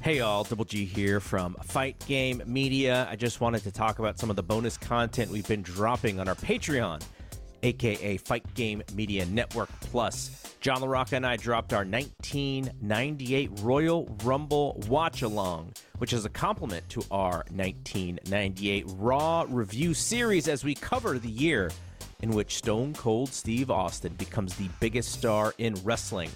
[0.00, 3.08] Hey y'all, Double G here from Fight Game Media.
[3.10, 6.28] I just wanted to talk about some of the bonus content we've been dropping on
[6.28, 7.02] our Patreon,
[7.64, 10.54] aka Fight Game Media Network Plus.
[10.60, 16.88] John LaRocca and I dropped our 1998 Royal Rumble Watch Along, which is a compliment
[16.90, 21.72] to our 1998 Raw review series as we cover the year
[22.22, 26.30] in which Stone Cold Steve Austin becomes the biggest star in wrestling.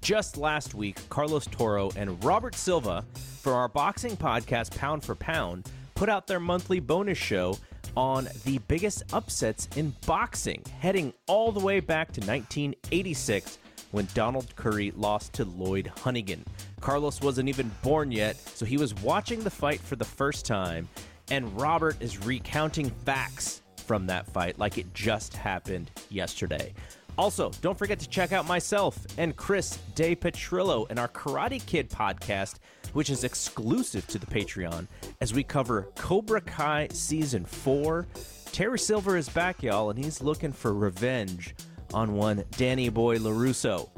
[0.00, 3.04] Just last week, Carlos Toro and Robert Silva
[3.42, 7.58] for our boxing podcast, Pound for Pound, put out their monthly bonus show
[7.96, 13.58] on the biggest upsets in boxing, heading all the way back to 1986
[13.90, 16.44] when Donald Curry lost to Lloyd Honeyghan.
[16.80, 20.88] Carlos wasn't even born yet, so he was watching the fight for the first time,
[21.30, 26.72] and Robert is recounting facts from that fight like it just happened yesterday.
[27.20, 31.90] Also, don't forget to check out myself and Chris De Petrillo in our Karate Kid
[31.90, 32.54] podcast,
[32.94, 34.86] which is exclusive to the Patreon,
[35.20, 38.06] as we cover Cobra Kai Season 4.
[38.52, 41.54] Terry Silver is back, y'all, and he's looking for revenge
[41.92, 43.90] on one Danny Boy LaRusso.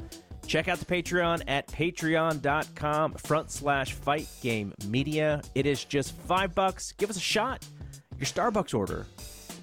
[0.45, 5.41] Check out the Patreon at patreon.com front slash fight game media.
[5.55, 6.91] It is just five bucks.
[6.91, 7.65] Give us a shot.
[8.17, 9.07] Your Starbucks order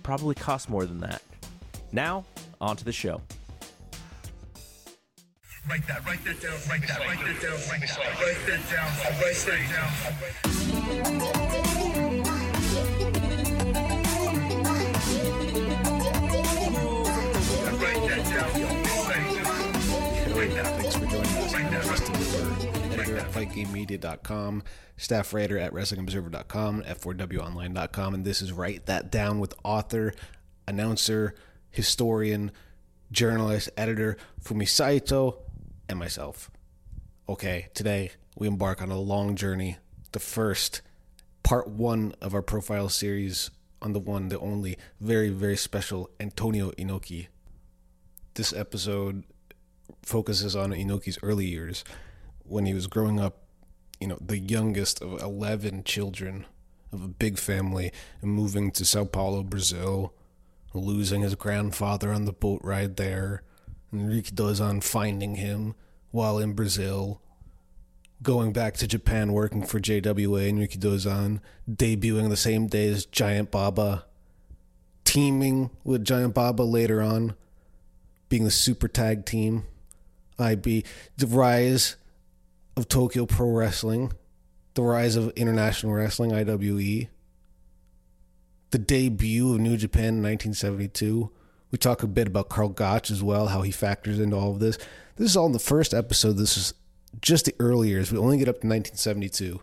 [0.02, 1.20] probably costs more than that.
[1.92, 2.24] Now,
[2.58, 3.20] on to the show.
[5.70, 8.90] Write that, write that down, write that, write that down, write that, write that down,
[9.22, 9.90] write that down.
[17.78, 18.50] Write that down.
[20.36, 20.66] Write that.
[20.76, 21.54] Thanks for joining us.
[21.54, 24.64] I'm Justin Whitmer, editor at FightGameMedia.com,
[24.96, 30.14] staff writer at WrestlingObserver.com, F4WOnline.com, and this is Write That Down with author,
[30.66, 31.36] announcer,
[31.70, 32.50] historian,
[33.12, 35.42] journalist, editor Fumi Saito,
[35.90, 36.50] and myself.
[37.28, 39.76] Okay, today we embark on a long journey,
[40.12, 40.82] the first
[41.42, 43.50] part one of our profile series
[43.82, 47.26] on the one, the only, very, very special Antonio Inoki.
[48.34, 49.24] This episode
[50.02, 51.82] focuses on Inoki's early years
[52.44, 53.38] when he was growing up,
[53.98, 56.46] you know, the youngest of 11 children
[56.92, 60.14] of a big family and moving to Sao Paulo, Brazil,
[60.72, 63.42] losing his grandfather on the boat ride there,
[63.92, 65.74] Rikidozan finding him
[66.10, 67.20] while in Brazil,
[68.22, 71.40] going back to Japan working for JWA, and Rikidozan,
[71.70, 74.04] debuting the same day as Giant Baba,
[75.04, 77.34] teaming with Giant Baba later on,
[78.28, 79.64] being the super tag team,
[80.38, 80.84] IB,
[81.16, 81.96] the rise
[82.76, 84.12] of Tokyo Pro Wrestling,
[84.74, 87.08] the rise of international wrestling, IWE,
[88.70, 91.30] the debut of New Japan in 1972.
[91.70, 94.58] We talk a bit about Karl Gotch as well, how he factors into all of
[94.58, 94.76] this.
[95.16, 96.36] This is all in the first episode.
[96.36, 96.74] This is
[97.20, 98.10] just the early years.
[98.10, 99.60] We only get up to 1972,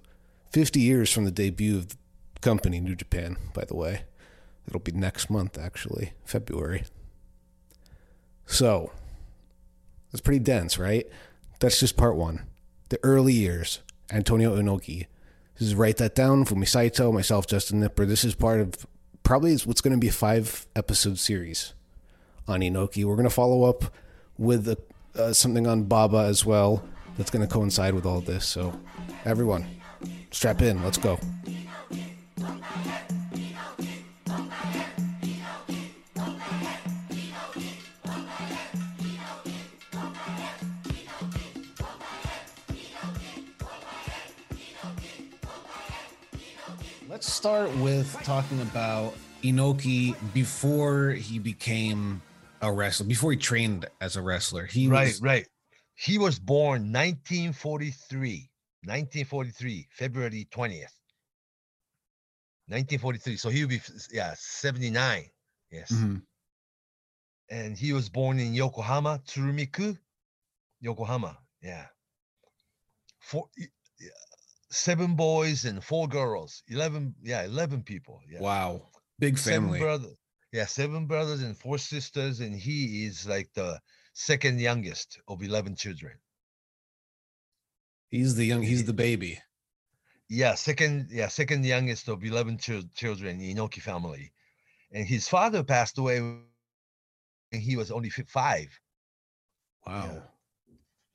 [0.51, 1.97] 50 years from the debut of the
[2.41, 4.03] company, New Japan, by the way.
[4.67, 6.83] It'll be next month, actually, February.
[8.45, 8.91] So,
[10.11, 11.07] that's pretty dense, right?
[11.59, 12.45] That's just part one.
[12.89, 13.81] The early years,
[14.11, 15.07] Antonio Inoki.
[15.57, 18.05] This is Write That Down Fumi Saito, myself, Justin Nipper.
[18.05, 18.87] This is part of
[19.23, 21.73] probably what's going to be a five episode series
[22.47, 23.03] on Inoki.
[23.03, 23.83] We're going to follow up
[24.37, 24.75] with
[25.15, 26.83] uh, something on Baba as well
[27.17, 28.45] that's going to coincide with all this.
[28.45, 28.79] So,
[29.25, 29.65] everyone,
[30.31, 30.83] strap in.
[30.83, 31.19] Let's go.
[47.09, 52.21] Let's start with talking about Inoki before he became
[52.61, 54.65] a wrestler, before he trained as a wrestler.
[54.65, 55.47] He Right, was right.
[55.95, 58.49] He was born 1943.
[58.83, 60.93] 1943, February 20th.
[62.67, 63.37] 1943.
[63.37, 63.81] So he'll be
[64.11, 65.25] yeah 79.
[65.71, 65.91] Yes.
[65.91, 66.21] Mhm.
[67.49, 69.97] And he was born in Yokohama, Tsurumiku,
[70.81, 71.37] Yokohama.
[71.61, 71.87] Yeah.
[73.19, 73.49] Four,
[74.69, 76.63] seven boys and four girls.
[76.67, 78.21] 11, yeah, 11 people.
[78.29, 78.41] Yeah.
[78.41, 78.89] Wow.
[79.19, 79.79] Big family.
[79.79, 80.15] Seven brother.
[80.51, 83.79] Yeah, seven brothers and four sisters, and he is like the
[84.13, 86.13] second youngest of 11 children.
[88.09, 88.63] He's the young.
[88.63, 89.39] He's the baby.
[90.29, 94.31] Yeah, second, yeah, second youngest of 11 chil- children in Inoki family.
[94.91, 98.79] And his father passed away when he was only five.
[99.85, 100.23] Wow.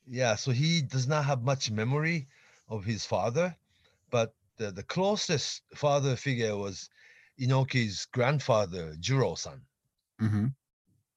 [0.06, 2.28] Yeah, so he does not have much memory
[2.68, 3.56] of his father,
[4.10, 6.88] but the, the closest father figure was
[7.40, 9.62] Inoki's grandfather, Juro-san.
[10.18, 10.46] hmm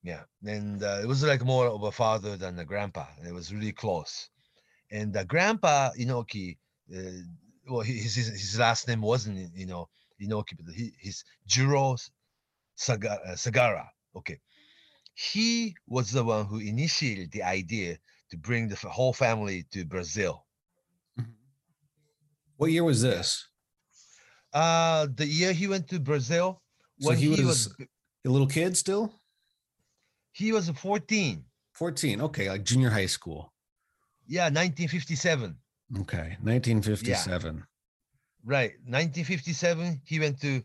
[0.04, 3.08] Yeah, and uh, it was like more of a father than a grandpa.
[3.28, 4.30] It was really close.
[4.92, 6.58] And the grandpa Inoki,
[6.96, 7.22] uh,
[7.68, 9.90] well, his, his his last name wasn't you know
[10.22, 11.98] Inoki, but he, his Juro
[12.76, 13.88] Saga, uh, Sagara.
[14.16, 14.40] Okay,
[15.14, 17.98] he was the one who initiated the idea
[18.30, 20.46] to bring the whole family to Brazil.
[22.58, 23.48] What year was this?
[24.56, 26.62] Uh the year he went to Brazil,
[27.00, 27.88] So when he he, was, was-
[28.26, 29.12] A little kid still?
[30.32, 31.44] he was 14.
[31.74, 32.22] 14.
[32.22, 33.52] Okay, like junior high school.
[34.28, 35.56] Yeah, 1957.
[36.02, 37.64] Okay, 1957.
[38.44, 38.72] Right.
[38.86, 40.64] 1957, he went to,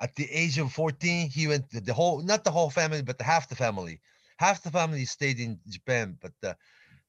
[0.00, 3.16] at the age of 14, he went to the whole, not the whole family, but
[3.18, 4.00] the half the family.
[4.38, 6.56] Half the family stayed in Japan, but the,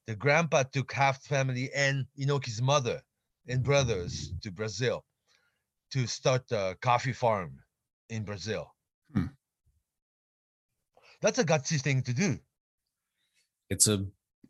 [0.07, 3.01] the grandpa took half the family and Inoki's mother
[3.47, 5.03] and brothers to Brazil
[5.93, 7.59] to start a coffee farm
[8.09, 8.73] in Brazil.
[9.13, 9.27] Hmm.
[11.21, 12.37] That's a gutsy thing to do.
[13.69, 14.05] It's a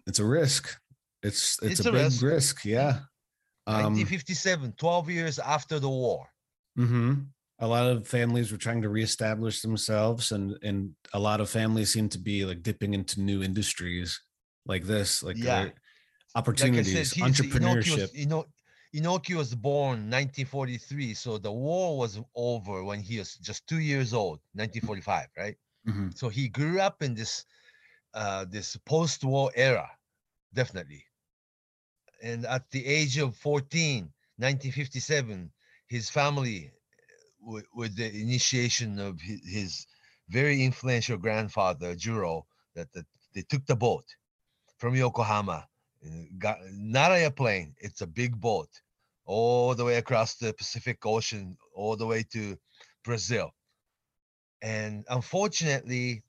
[0.07, 0.75] it's a risk.
[1.21, 2.23] It's it's, It's a, a big risk.
[2.23, 2.65] risk.
[2.65, 2.99] Yeah.
[3.65, 6.27] Um, 1957, 12 years after the war.
[6.77, 7.27] mhm.
[7.59, 11.93] A lot of families were trying to reestablish themselves, and and a lot of families
[11.93, 14.19] seem to be like dipping into new industries
[14.65, 15.69] like this, like Yeah.
[16.35, 18.01] opportunities, Inoki entrepreneurship.
[18.11, 18.47] was, Ino-
[18.93, 24.13] Inoki was born 1943, so the war was over when he was just two years
[24.13, 25.57] old, 1945, right?
[25.87, 26.15] Mhm.
[26.15, 27.45] So he grew up in this
[28.13, 29.89] uh, this post-war era,
[30.53, 31.05] definitely.
[32.21, 35.51] And at the age of 14, 1957,
[35.87, 36.71] his family,
[37.41, 39.87] with, with the initiation of his, his
[40.29, 42.87] very influential grandfather Juro, that,
[43.33, 44.05] they took the boat
[44.77, 45.67] from Yokohama,
[46.05, 48.69] uh, got not a plane, it's a big boat,
[49.25, 52.57] all the way across the Pacific Ocean, all the way to
[53.03, 53.51] Brazil.
[54.61, 56.23] And unfortunately,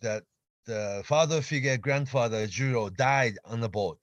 [0.00, 0.24] that
[0.66, 3.98] the father figure, grandfather Juro, died on the boat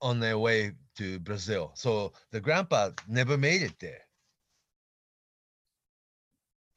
[0.00, 1.72] on their way to Brazil.
[1.74, 4.00] So the grandpa never made it there.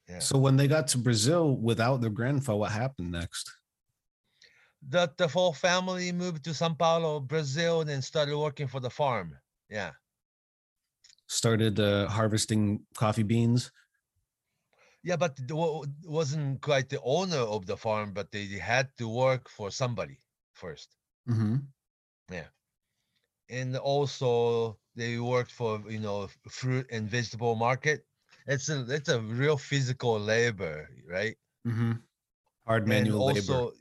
[0.09, 0.19] Yeah.
[0.19, 3.51] So when they got to Brazil without their grandfather, what happened next?
[4.87, 8.89] That the whole family moved to Sao Paulo, Brazil, and then started working for the
[8.89, 9.39] farm.
[9.69, 9.93] Yeah.
[11.27, 13.71] Started uh, harvesting coffee beans.
[15.01, 15.51] Yeah, but it
[16.07, 20.21] wasn't quite the owner of the farm, but they had to work for somebody
[20.53, 20.95] first.
[21.27, 21.69] hmm
[22.31, 22.49] Yeah,
[23.49, 28.07] And also they worked for, you know, fruit and vegetable market.
[28.45, 31.37] It's a it's a real physical labor, right?
[31.65, 31.91] hmm
[32.67, 33.71] Hard and manual also labor.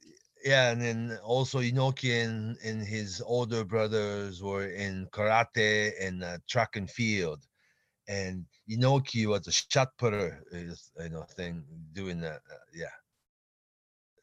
[0.46, 6.38] Yeah and then also inoki and, and his older brothers were in karate and uh,
[6.48, 7.42] track and field
[8.08, 12.96] and inoki was a shot putter you know thing doing that uh, yeah.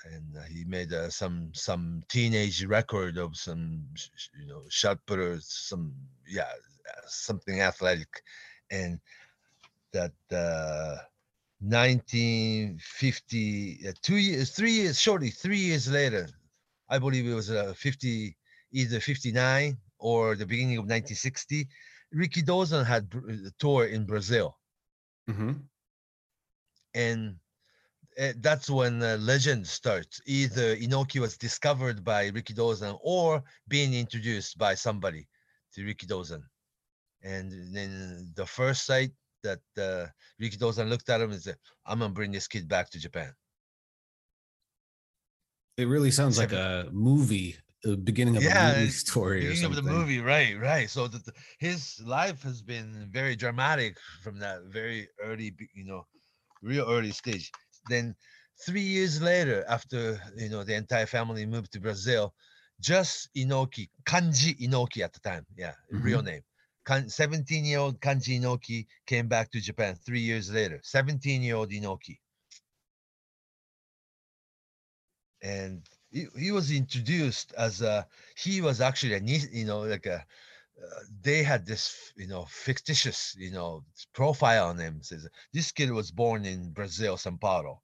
[0.05, 3.85] And uh, he made uh, some some teenage record of some
[4.37, 5.93] you know shot putters some
[6.27, 6.51] yeah
[7.07, 8.09] something athletic
[8.69, 8.99] and
[9.93, 10.97] that uh
[11.63, 16.27] 1950 uh, two years three years shortly three years later
[16.89, 18.35] i believe it was uh, 50
[18.71, 21.67] either 59 or the beginning of 1960
[22.13, 23.07] Rikidozan had
[23.47, 24.57] a tour in brazil.
[25.27, 25.53] Hmm
[26.93, 27.35] and
[28.19, 30.21] uh, that's when uh, legend starts.
[30.25, 35.27] Either inoki was discovered by Rikidozan or being introduced by somebody
[35.73, 36.43] to Rikidozan.
[37.23, 39.11] And then the first sight
[39.43, 40.07] that uh,
[40.41, 43.33] Rikidozan looked at him and said i'm gonna bring this kid back to japan
[45.77, 49.75] It really sounds like a movie, the beginning of a movie story or beginning of
[49.75, 50.89] the movie, right, right.
[50.89, 56.05] So the, the- his life has been very dramatic from that very early, you know,
[56.61, 57.51] real early stage.
[57.89, 58.15] Then
[58.65, 62.33] three years later, after you know the entire family moved to Brazil,
[62.79, 65.45] just Inoki, Kanji Inoki at the time.
[65.57, 66.43] Yeah, real name.
[66.87, 70.79] 17 year old Kanji Inoki came back to Japan three years later.
[70.83, 72.19] 17 year old Inoki.
[75.41, 80.25] And he, he was introduced as a, he was actually a, you know, like a,
[80.81, 85.01] uh, they had this, you know, fictitious, you know, profile on him.
[85.03, 87.81] Says this kid was born in Brazil, Sao Paulo,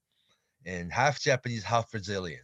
[0.65, 2.41] and half Japanese, half Brazilian.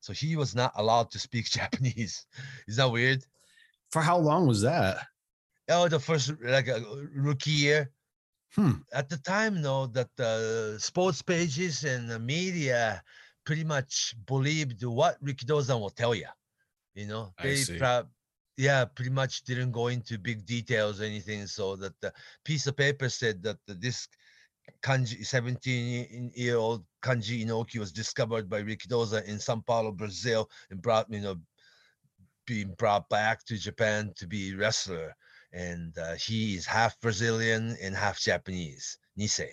[0.00, 2.26] So he was not allowed to speak Japanese.
[2.66, 3.24] Is that weird?
[3.90, 5.06] For how long was that?
[5.70, 6.80] Oh, the first like a
[7.14, 7.90] rookie year.
[8.54, 8.82] Hmm.
[8.92, 13.02] At the time, though, that the sports pages and the media
[13.44, 16.26] pretty much believed what Rikidozan will tell you.
[16.94, 18.02] You know, I they
[18.56, 21.46] yeah, pretty much didn't go into big details or anything.
[21.46, 22.12] So that the
[22.44, 24.08] piece of paper said that the, this
[24.82, 30.80] kanji 17 year old kanji inoki was discovered by rikidoza in sao paulo brazil and
[30.80, 31.36] brought you know
[32.46, 35.14] being brought back to japan to be wrestler
[35.52, 39.50] and uh, he is half brazilian and half japanese nisei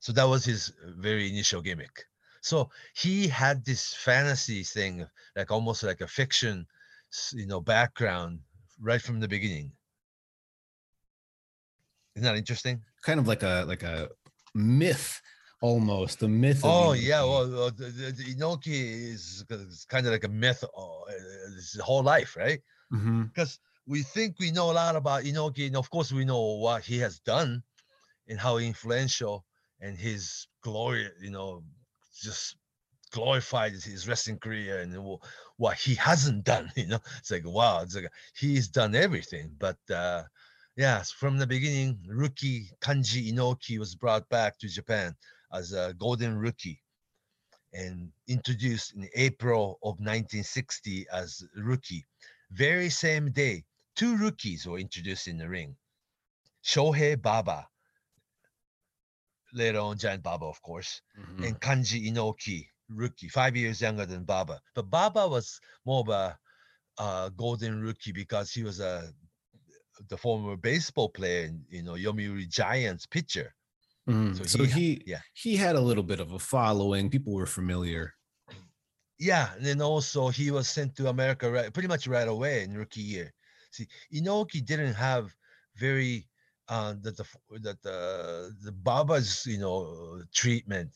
[0.00, 2.04] so that was his very initial gimmick
[2.40, 5.06] so he had this fantasy thing
[5.36, 6.66] like almost like a fiction
[7.32, 8.38] you know background
[8.80, 9.70] right from the beginning
[12.16, 14.08] isn't that interesting Kind of like a like a
[14.54, 15.20] myth
[15.60, 16.20] almost.
[16.20, 16.62] The myth.
[16.64, 17.02] Oh Inoki.
[17.02, 19.44] yeah, well, well the, the, the Inoki is
[19.88, 21.12] kind of like a myth uh,
[21.54, 22.60] his whole life, right?
[22.92, 23.28] Mhm.
[23.28, 26.84] Because we think we know a lot about Inoki, and of course we know what
[26.84, 27.62] he has done
[28.28, 29.44] and how influential
[29.80, 31.62] and his glory, you know,
[32.22, 32.56] just
[33.12, 34.94] glorified his- wrestling career and
[35.56, 36.70] what he hasn't done.
[36.76, 39.78] You know, it's like wow, it's like he's done everything, but.
[39.90, 40.24] uh
[40.76, 45.14] Yes, from the beginning, rookie Kanji Inoki was brought back to Japan
[45.52, 46.82] as a golden rookie
[47.72, 52.06] and introduced in April of 1960 as rookie.
[52.52, 53.64] Very same day,
[53.96, 55.76] two rookies were introduced in the ring.
[56.64, 57.68] Shohei Baba,
[59.52, 61.46] later on Giant Baba, of course, Mhm.
[61.46, 64.60] and Kanji Inoki, rookie, five years younger than Baba.
[64.74, 66.38] But Baba was more of a
[66.96, 69.12] uh, golden rookie because he was a
[70.08, 73.54] the former baseball player and you know Yomiuri Giants pitcher.
[74.08, 74.36] Mhm.
[74.36, 75.20] So So, he- he yeah.
[75.34, 77.10] he had a little bit of a following.
[77.10, 78.14] People were familiar.
[79.18, 82.76] Yeah, and then also he was sent to America right pretty much right away in
[82.76, 83.32] rookie year.
[83.74, 85.34] See, Inoki didn't have
[85.76, 86.28] very
[86.68, 87.26] uh that the
[87.60, 90.90] that the the Baba's you know treatment.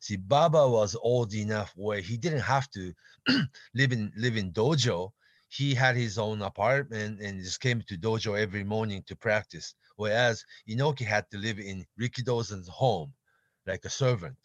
[0.00, 2.92] See, Baba was old enough where he didn't have to
[3.74, 5.12] live in live in dojo.
[5.48, 9.74] He had his own apartment and just came to dojo every morning to practice.
[9.96, 13.14] Whereas Inoki had to live in Rikidozan's home,
[13.66, 14.42] like a servant.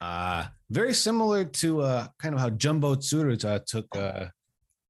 [0.00, 4.26] Uh very similar to uh kind of how Jumbo Tsuruta took uh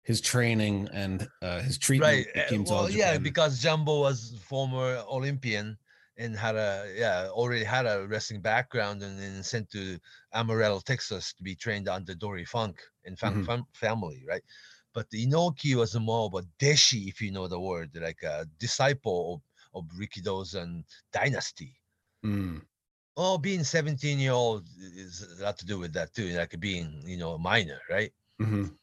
[0.02, 5.78] his training and uh his treatment right to well yeah because jumbo was former olympian
[6.16, 9.98] and had a yeah already had a wrestling background and then sent to
[10.34, 13.46] amarillo texas to be trained under dory funk and fam- Mhm.
[13.46, 14.42] fam- family right
[14.92, 18.46] but the inoki was more of a deshi if you know the word like a
[18.58, 19.42] disciple
[19.74, 21.78] of, of rikidozan dynasty
[22.24, 22.62] Mm,
[23.16, 27.02] oh being 17 year old is a lot to do with that too like being
[27.06, 28.76] you know a minor right mhm.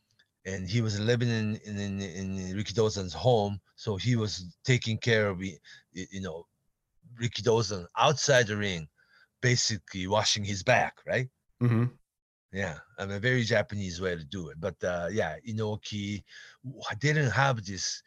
[0.50, 4.32] And he was living in in in, in Rikidozan's home, so he was
[4.64, 6.46] taking care of you know
[7.20, 8.88] Ricky Rikidozan outside the ring,
[9.42, 11.30] basically washing his back, right?
[11.62, 11.92] Mhm.
[12.52, 14.60] Yeah, I mean, a very Japanese way to do it.
[14.60, 16.24] But uh, yeah, Inoki
[17.00, 18.02] didn't have this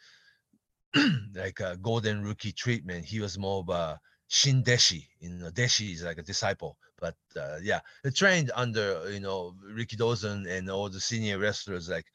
[1.34, 3.04] like a golden rookie treatment.
[3.04, 5.06] He was more of a shindeshi.
[5.20, 6.76] You know, deshi is like a disciple.
[6.98, 11.88] But uh, yeah, they trained under you know Ricky Rikidozan and all the senior wrestlers
[11.88, 12.06] like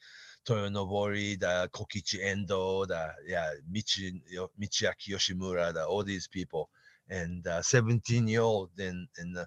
[0.48, 4.22] Toyo Nobori, the Kokichi Endo, the yeah Michi
[4.60, 6.70] Michiaki Yoshimura, the, all these people,
[7.10, 9.46] and uh, 17 year old and and uh,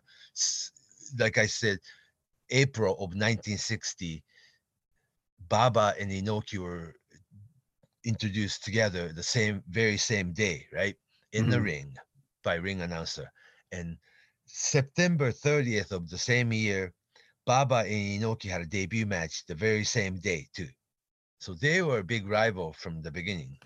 [1.19, 1.79] like I said,
[2.51, 4.23] April of 1960,
[5.49, 6.95] Baba and Inoki were
[8.05, 10.97] introduced together the same very same day, right?
[11.33, 11.65] In the Mhm.
[11.65, 11.97] ring
[12.43, 13.33] by ring announcer.
[13.73, 13.99] And
[14.47, 16.95] September 30th of the same year,
[17.47, 20.69] Baba and Inoki had a debut match the very same day, too.
[21.41, 23.57] So they were a big rival from the beginning.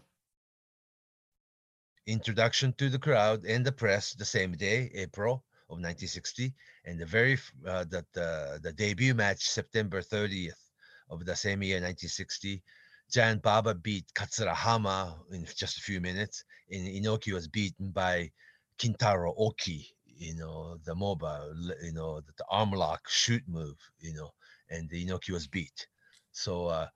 [2.07, 6.55] Introduction to the crowd and the press the same day, April of 1960,
[6.85, 10.71] and the very uh, that uh, the debut match September 30th
[11.11, 12.63] of the same year, 1960.
[13.11, 18.31] Giant Baba beat Katsura Hama in just a few minutes, and Inoki was beaten by
[18.79, 19.89] Kintaro Oki.
[20.07, 21.53] You know the MOBA,
[21.83, 23.79] you know the, the arm lock shoot move.
[23.99, 24.31] You know,
[24.71, 25.89] and Inoki was beat.
[26.31, 26.87] So uh,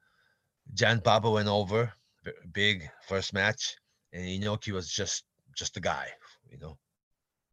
[0.75, 1.93] Giant Baba went over,
[2.53, 3.77] big first match,
[4.13, 5.25] and Inoki was just
[5.57, 6.09] just a guy,
[6.51, 6.79] you know.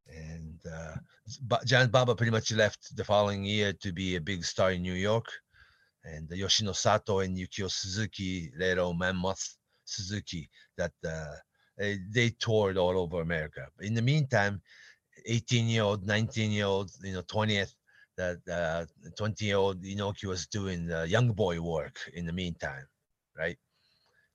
[0.08, 0.96] And uh,
[1.42, 4.82] but Giant Baba pretty much left the following year to be a big star in
[4.82, 5.28] New York,
[6.04, 11.36] and Yoshino Sato and Yukio Suzuki, later Mammoth Suzuki, that uh,
[11.78, 13.68] they, they toured all over America.
[13.82, 14.62] In the meantime,
[15.26, 17.74] 18 year old, 19 year old, you know, 20th,
[18.18, 18.86] that uh,
[19.18, 22.86] 20 year old Inoki was doing the young boy work in the meantime,
[23.38, 23.58] right?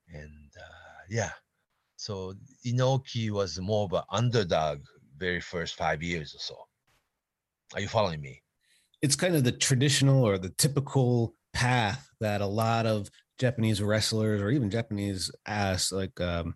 [0.09, 1.30] And uh, yeah,
[1.97, 2.35] so
[2.66, 4.80] Inoki was more of an underdog
[5.16, 6.57] very first five years or so.
[7.75, 8.42] Are you following me?
[9.02, 14.42] It's kind of the traditional or the typical path that a lot of Japanese wrestlers
[14.42, 16.54] or even Japanese ass like um,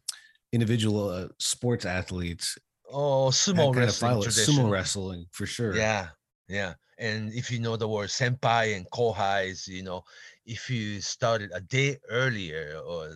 [0.53, 2.59] individual uh, sports athletes
[2.91, 5.75] Oh, sumo wrestling sumo wrestling for sure.
[5.75, 6.09] Yeah,
[6.49, 6.75] yeah.
[6.99, 10.05] And if you know the word senpai and kohais, you know,
[10.47, 13.11] if you started a day earlier or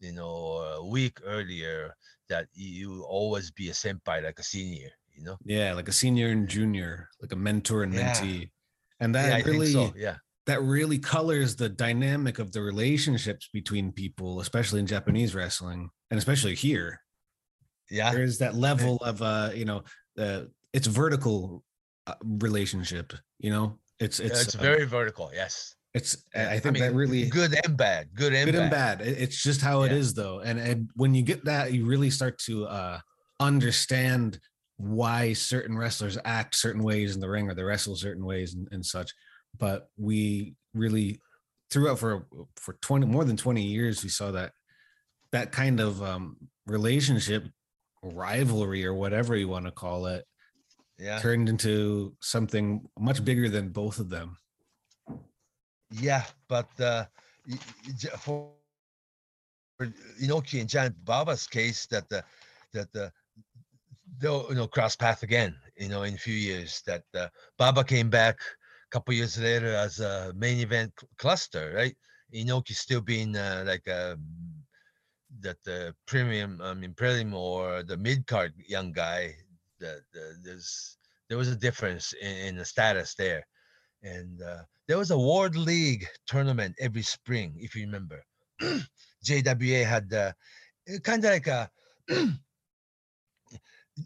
[0.00, 1.94] you know a week earlier,
[2.28, 4.90] that you always be a senpai like a senior.
[5.16, 5.36] You know.
[5.44, 8.12] Yeah, like a senior and junior, like a mentor and Yeah.
[8.12, 8.50] mentee.
[9.00, 9.92] And that yeah, really so.
[9.96, 10.16] Yeah.
[10.46, 16.18] that really colors the dynamic of the relationships between people, especially in Japanese wrestling and
[16.18, 17.00] especially here.
[17.90, 18.12] Yeah.
[18.12, 19.84] There is that level of uh, you know,
[20.18, 21.64] uh, it's vertical
[22.22, 23.78] relationship, you know.
[24.00, 25.30] It's It's, it's uh, very vertical.
[25.32, 25.74] Yes.
[25.94, 28.08] it's I think that mean, really good and bad.
[28.14, 28.62] Good and good bad.
[28.62, 29.00] and bad.
[29.02, 29.98] It's just how it Yeah.
[29.98, 30.40] is though.
[30.40, 32.98] And and when you get that, you really start to uh
[33.40, 34.40] understand
[34.76, 38.66] why certain wrestlers act certain ways in the ring or they wrestle certain ways and,
[38.72, 39.12] and such.
[39.56, 41.20] But we really
[41.70, 44.52] throughout for for 20 more than 20 years, we saw that
[45.30, 47.44] that kind of um relationship
[48.02, 50.24] rivalry or whatever you want to call it
[50.98, 51.18] Yeah.
[51.18, 54.38] turned into something much bigger than both of them.
[55.90, 57.06] Yeah, but uh,
[57.48, 58.50] y- y- j- for
[59.76, 59.86] for
[60.22, 62.24] Inoki and Giant Baba's case, that the
[62.72, 63.12] that the
[64.18, 66.82] they'll you know cross path again, you know, in a few years.
[66.86, 67.28] That uh,
[67.58, 71.96] Baba came back a couple years later as a main event cluster, right?
[72.32, 74.16] Inoki still being uh, like a
[75.40, 79.34] that the premium, I mean, prelim or the mid card young guy.
[79.80, 80.96] That the, there's
[81.28, 83.46] there was a difference in, in the status there,
[84.02, 88.22] and uh, there was a World League tournament every spring, if you remember.
[89.24, 90.32] JWA had uh,
[91.02, 91.70] kind of like a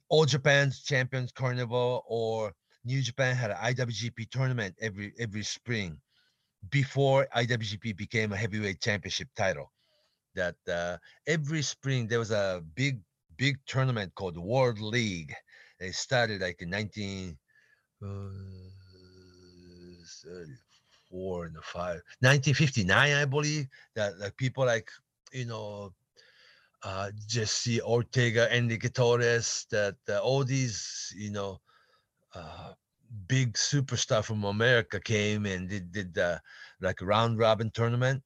[0.09, 2.53] All Japan's Champions Carnival or
[2.85, 6.01] New Japan had an IWGP tournament every every spring
[6.71, 9.73] before IWGP became a heavyweight championship title.
[10.35, 13.01] That uh, every spring there was a big
[13.37, 15.35] big tournament called World League.
[15.81, 17.39] They started like in 19
[18.03, 18.07] uh,
[20.25, 24.89] 34 and five 1959 i believe that like people like
[25.33, 25.93] you know
[26.85, 31.61] uh jesse ortega enrique torres that uh, all these you know
[32.35, 32.73] uh
[33.27, 36.41] big superstar from america came and did did the
[36.81, 38.23] like round robin tournament.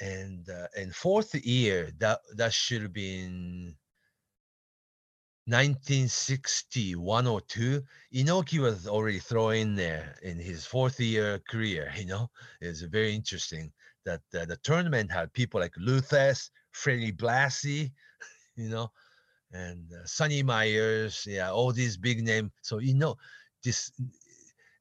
[0.00, 3.76] And uh, and fourth year that that should have been
[5.50, 7.82] 1960 102
[8.14, 13.14] inoki was already thrown in there in his fourth year career you know it's very
[13.14, 13.72] interesting
[14.04, 17.92] that uh, the tournament had people like Lou Thesz, Freddie Blassie,
[18.56, 18.90] you know,
[19.52, 22.50] and uh, Sonny Myers, yeah, all these big name.
[22.62, 23.16] So you know,
[23.64, 23.92] this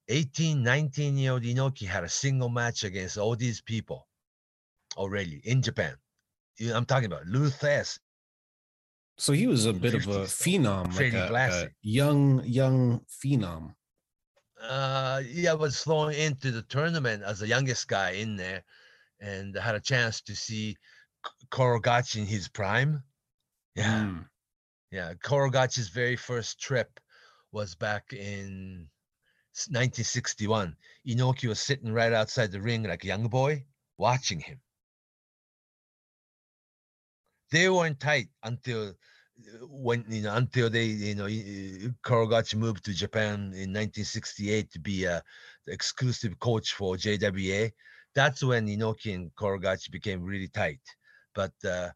[0.08, 4.08] 18, 19 year old Inoki had a single match against all these people
[4.98, 5.96] already in Japan.
[6.74, 8.00] I'm talking about Lou Thesz.
[9.20, 13.74] So he was a bit of a phenom, like a, a young, young phenom.
[14.62, 18.64] Uh, yeah, was thrown into the tournament as the youngest guy in there,
[19.20, 20.78] and had a chance to see
[21.52, 23.04] Karl Gotch in his prime.
[23.76, 24.04] Yeah.
[24.04, 24.26] Mm.
[24.92, 26.98] Yeah, Karl Gotch's very first trip
[27.52, 28.88] was back in
[29.68, 30.78] 1961.
[31.06, 33.66] Inoki was sitting right outside the ring like a young boy,
[33.98, 34.62] watching him.
[37.52, 41.44] They weren't tight until uh, when you know until they you know y-
[41.84, 45.24] y- moved to Japan in 1968 to be a
[45.68, 47.72] exclusive coach for JWA.
[48.16, 50.82] That's when Inoki and Karl Gotch became really tight.
[51.36, 51.90] But uh,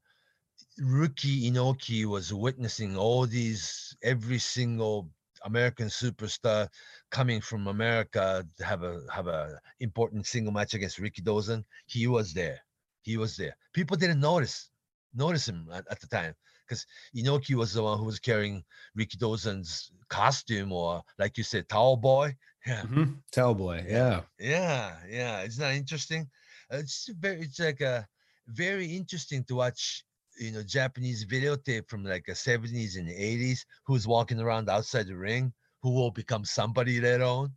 [0.80, 5.10] rookie Inoki was witnessing all these every single
[5.46, 6.70] American superstar
[7.12, 11.64] coming from America to have a have a important single match against Rikidozan.
[11.86, 12.60] He was there.
[13.02, 13.56] He was there.
[13.74, 14.70] People didn't notice
[15.14, 16.34] notice him at, at the time
[16.68, 18.64] because Inoki was the one who was carrying
[18.98, 22.36] Rikidozan's costume or like you said, towel boy.
[22.66, 22.84] Yeah.
[22.84, 23.18] Mhm.
[23.34, 24.22] Tell boy, yeah.
[24.40, 25.42] Yeah, yeah.
[25.42, 26.30] It's not interesting.
[26.72, 27.42] Uh, It's very.
[27.42, 28.08] It's like a.
[28.48, 30.04] very interesting to watch
[30.40, 35.16] you know japanese videotape from like the 70s and 80s who's walking around outside the
[35.16, 37.54] ring who will become somebody later on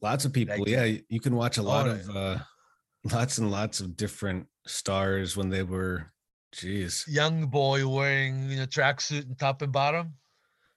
[0.00, 0.58] Lots of people.
[0.58, 2.38] Like, yeah, you can watch a lot oh, of uh
[3.12, 6.12] lots and lots of different stars when they were
[6.52, 7.04] geez.
[7.08, 10.14] young boy wearing you know tracksuit and top and bottom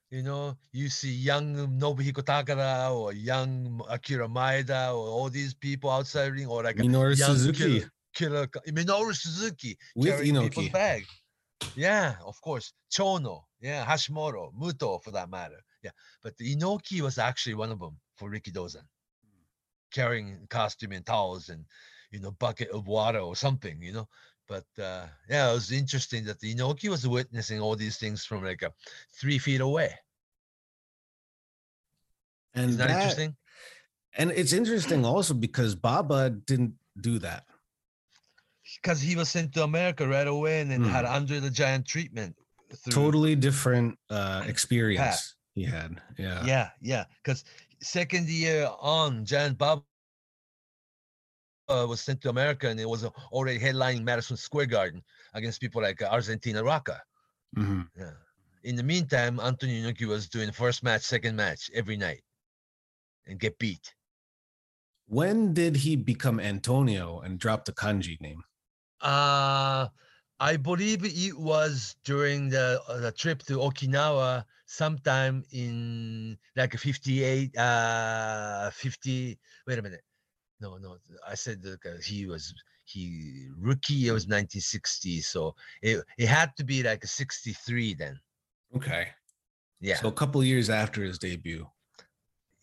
[0.09, 5.89] you know you see young Nobuhiko Takada or young akira maeda or all these people
[5.89, 10.71] outside ring or like Minoru Suzuki killer, killer minoru suzuki with Inoki.
[10.71, 11.05] bag.
[11.75, 12.73] Yeah, of course.
[12.91, 15.61] Chono, yeah, Hashimoto, Muto for that matter.
[15.83, 18.83] Yeah, but the Inoki was actually one of them for Rikidozan,
[19.91, 21.65] carrying costume and towels and
[22.11, 24.07] you know bucket of water or something, you know.
[24.51, 28.43] But uh, yeah, it was interesting that the Inoki was witnessing all these things from
[28.43, 28.71] like a
[29.19, 29.91] three feet away.
[32.53, 33.35] And Isn't that, that, interesting?
[34.17, 37.45] and it's interesting also because Baba didn't do that.
[38.81, 41.13] Because he was sent to America right away and then had Hmm.
[41.13, 42.35] under the giant treatment.
[42.89, 46.01] Totally different uh experience he had.
[46.17, 46.43] Yeah.
[46.45, 47.05] Yeah, yeah.
[47.23, 47.45] Because
[47.81, 49.83] second year on, Giant Bob
[51.71, 55.01] uh, was sent to America and it was already headlining Madison Square Garden
[55.33, 57.01] against people like uh, Argentina Rocca.
[57.57, 57.87] Mhm.
[57.97, 58.11] Yeah.
[58.63, 62.23] In the meantime, Antonio Inoki was doing first match, second match every night
[63.25, 63.93] and get beat.
[65.07, 68.43] When did he become Antonio and drop the kanji name?
[69.01, 69.87] Uh,
[70.39, 77.57] I believe it was during the, uh, the trip to Okinawa sometime in like 58,
[77.57, 79.39] uh, 50.
[79.67, 80.01] Wait a minute.
[80.61, 80.97] No, no.
[81.27, 82.53] I said that uh, he was
[82.85, 84.07] he rookie.
[84.07, 85.21] It was 1960.
[85.21, 88.19] So it, it had to be like a 63 then.
[88.75, 89.07] Okay.
[89.79, 89.95] Yeah.
[89.95, 91.67] So a couple years after his debut.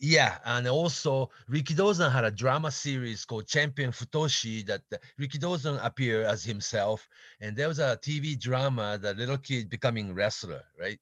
[0.00, 6.24] Yeah, and also Rikidozan had a drama series called Champion Futoshi that uh, Rikidozan appeared
[6.24, 7.08] as himself,
[7.40, 11.00] and there was a TV drama, the little kid becoming wrestler, right?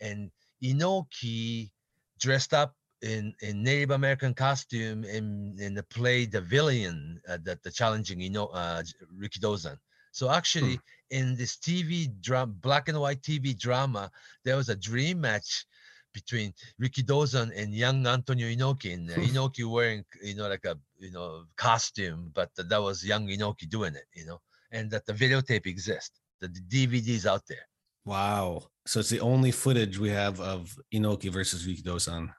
[0.00, 1.70] And Inoki
[2.18, 7.62] dressed up in, in Native American costume in in the play the villain uh, that
[7.62, 8.82] the challenging Ino, uh,
[9.20, 9.76] Rikidozan.
[10.12, 10.80] So actually,
[11.10, 14.10] in this TV drama, black and white TV drama,
[14.44, 15.66] there was a dream match
[16.14, 18.94] between Rikidozan and young Antonio Inoki.
[18.94, 23.04] And uh, Inoki wearing, you know, like a you know costume, but th- that was
[23.04, 24.40] young Inoki doing it, you know,
[24.72, 27.66] and that the videotape exists, the, the DVDs out there.
[28.06, 28.62] Wow.
[28.86, 32.30] So it's the only footage we have of Inoki versus Rikidozan.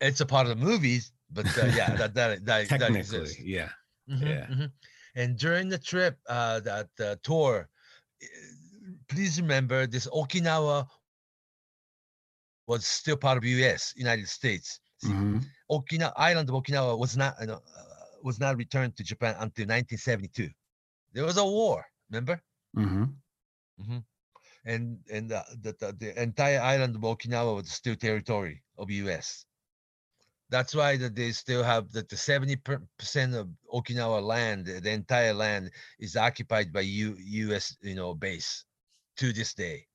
[0.00, 3.38] It's a part of the movies, but uh, yeah, that that that, that exists.
[3.40, 3.70] yeah.
[4.08, 4.46] Mhm, Yeah.
[4.46, 4.72] mhm.
[5.14, 7.68] And during the trip, uh, that uh, tour,
[8.22, 8.26] eh,
[9.08, 10.88] please remember this Okinawa
[12.66, 13.92] was still part of U.S.
[13.96, 14.80] United States.
[15.04, 15.44] Mhm.
[15.70, 17.84] Okinawa island of Okinawa was not you know, uh,
[18.22, 20.50] was not returned to Japan until 1972.
[21.12, 22.42] There was a war, remember?
[23.80, 24.04] Mhm.
[24.64, 29.46] And and uh, the, the the entire island of Okinawa was still territory of U.S.
[30.50, 32.56] That's why that they still have that the 70
[32.98, 37.76] percent of Okinawa land, the entire land, is occupied by U, U.S.
[37.82, 38.64] you know base
[39.16, 39.86] to this day.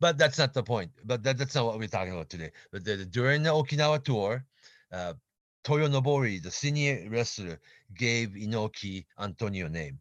[0.00, 0.92] But that's not the point.
[1.04, 2.52] But that, that's not what we're talking about today.
[2.72, 4.44] But the, during the Okinawa tour,
[4.92, 5.14] uh,
[5.62, 7.60] Toyo Nobori, the senior wrestler,
[7.94, 9.98] gave Inoki Antonio name.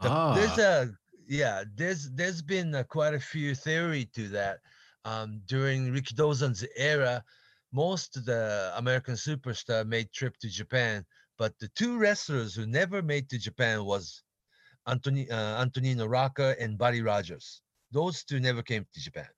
[0.00, 0.90] The- There's Ah, a
[1.26, 1.64] yeah.
[1.74, 4.60] There's there's been uh, quite a few theory to that.
[5.04, 7.24] Um, during Rikidozan's era,
[7.72, 11.06] most of the American superstar made trip to Japan,
[11.38, 14.22] but the two wrestlers who never made to Japan was
[14.86, 17.62] Antoni, uh, Antonino Rocca and Buddy Rogers.
[17.90, 19.28] Those two never came to Japan.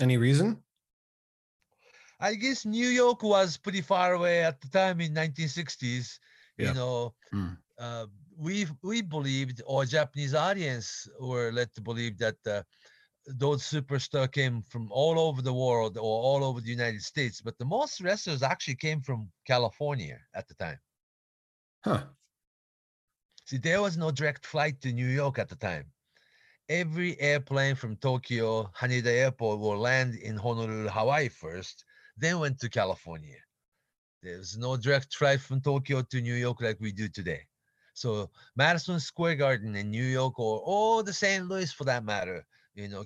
[0.00, 0.62] any reason?
[2.20, 6.18] I guess New York was pretty far away at the time in 1960s.
[6.56, 6.68] Yeah.
[6.68, 7.54] You know, Hmm.
[7.78, 8.06] uh,
[8.36, 12.62] we we believed, or Japanese audience were led to believe that uh,
[13.36, 17.40] those superstars came from all over the world or all over the United States.
[17.40, 20.78] But the most wrestlers actually came from California at the time.
[21.84, 22.04] Huh.
[23.44, 25.86] See, there was no direct flight to New York at the time.
[26.68, 31.84] Every airplane from Tokyo, Haneda Airport will land in Honolulu, Hawaii first,
[32.16, 33.38] then went to California.
[34.22, 37.40] There's no direct flight from Tokyo to New York like we do today.
[37.94, 41.46] So Madison Square Garden in New York, or or the St.
[41.48, 42.44] Louis for that matter,
[42.78, 43.04] you know,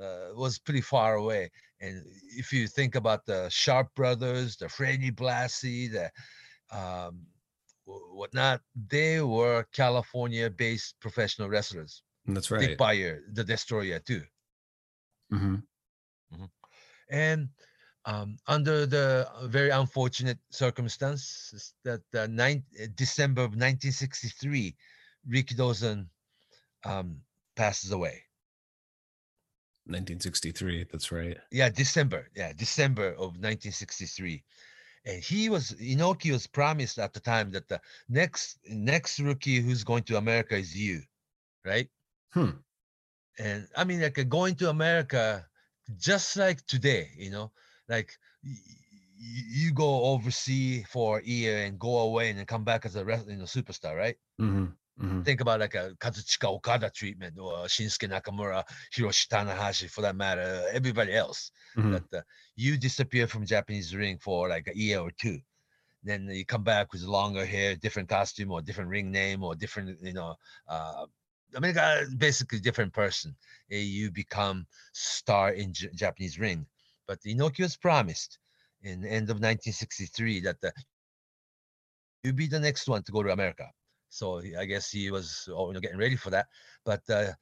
[0.00, 1.50] uh, was pretty far away.
[1.80, 2.02] And
[2.36, 6.10] if you think about the Sharp brothers, the Freddie Blassie, the
[6.76, 7.26] um,
[7.84, 12.02] wh- whatnot, they were California-based professional wrestlers.
[12.26, 12.60] That's right.
[12.60, 12.78] Dick.
[12.78, 14.22] Beyer, the Destroyer, too.
[16.32, 16.50] Mhm.
[17.10, 17.48] And
[18.06, 24.74] um, under the very unfortunate circumstances that uh, nine, uh, December of 1963,
[25.28, 26.08] Rikidozan
[26.84, 27.20] um,
[27.56, 28.24] passes away.
[29.86, 30.86] 1963.
[30.90, 31.36] That's right.
[31.50, 32.28] Yeah, December.
[32.34, 34.42] Yeah, December of 1963.
[35.06, 39.84] And he was Inoki was promised at the time that the next next rookie who's
[39.84, 41.02] going to America is you,
[41.64, 41.88] right?
[42.32, 42.50] Hmm.
[43.38, 45.46] And I mean, like going to America,
[45.98, 47.52] just like today, you know,
[47.88, 48.16] like
[49.16, 53.04] you go overseas for a year and go away and then come back as a
[53.04, 54.16] wrestling superstar, right?
[54.38, 54.66] hmm
[54.98, 60.16] hmm Think about like a Kazuchika Okada treatment or Shinsuke Nakamura, Hiroshi Tanahashi, for that
[60.16, 61.50] matter, everybody else.
[61.74, 62.22] hmm That uh,
[62.56, 65.40] you disappear from Japanese ring for like a year or two,
[66.02, 69.98] then you come back with longer hair, different costume, or different ring name, or different,
[70.02, 70.36] you know,
[70.68, 71.06] uh,
[71.56, 73.36] I mean, uh, basically different person.
[73.70, 76.66] eh, You become star in J- Japanese ring.
[77.06, 78.38] But Inoki was promised
[78.82, 80.72] in the end of 1963 that the,
[82.24, 83.70] you'd be the next one to go to America.
[84.14, 86.46] So I guess he was oh, you know, getting ready for that.
[86.84, 87.32] But uh,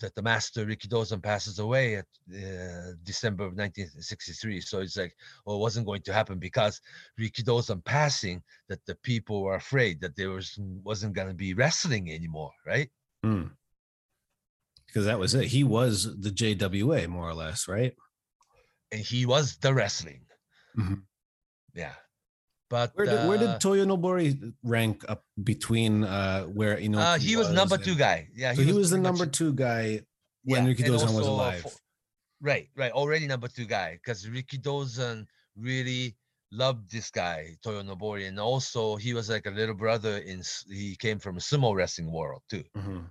[0.00, 4.60] that the master Rikidozan passes away at uh, December of 1963.
[4.60, 5.14] So it's like,
[5.46, 6.80] well, it wasn't going to happen because
[7.20, 12.10] Rikidozan passing, that the people were afraid that there was wasn't going to be wrestling
[12.10, 12.90] anymore, right?
[13.24, 13.50] Mm.
[14.86, 15.46] Because that was it.
[15.46, 17.94] He was the JWA, more or less, right?
[18.90, 20.22] And he was the wrestling,
[20.76, 21.02] Mhm.
[21.74, 21.94] yeah.
[22.74, 26.98] But Where did, where did uh, Toyo Nobori rank up between uh, where you know
[26.98, 28.18] uh, he was number two guy.
[28.34, 29.84] Yeah, So he was the pretty much- number two guy
[30.42, 31.60] when yeah, Ricky and Dozan was uh, alive.
[31.62, 31.78] fo-
[32.50, 32.90] right, right.
[32.90, 36.16] Already number two guy because Rikidozan really
[36.50, 38.26] loved this guy, Toyo Nobori.
[38.26, 42.10] And also, he was like a little brother in, he came from a sumo wrestling
[42.10, 43.04] world too, Mhm.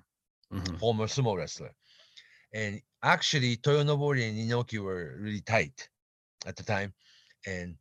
[0.51, 0.77] Mhm.
[0.83, 1.71] former sumo wrestler.
[2.53, 5.87] And actually, Toyo Nobori and Inoki were really tight
[6.45, 6.91] at the time.
[7.47, 7.77] And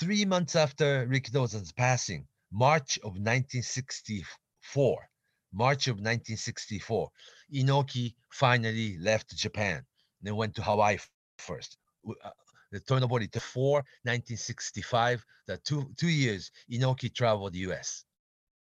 [0.00, 5.08] three months after Rikidozan's passing, March of 1964,
[5.52, 7.10] March of 1964,
[7.54, 9.84] Inoki finally left Japan.
[10.22, 10.98] Then went to Hawaii
[11.38, 11.76] first.
[12.04, 12.30] W- uh,
[12.72, 15.24] The to four, 1965.
[15.46, 18.04] The two two years Inoki traveled the U.S.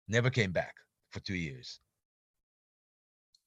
[0.07, 0.75] Never came back
[1.11, 1.79] for two years.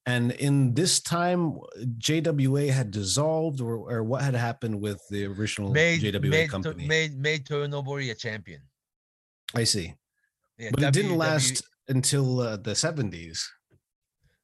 [0.05, 1.59] And in this time,
[1.99, 6.87] JWA had dissolved, or, or what had happened with the original Made JWA made, company?
[6.87, 8.63] made made Toyonobori a champion.
[9.55, 9.95] I see,
[10.59, 13.49] Yeah, but it didn't last until uh, the seventies.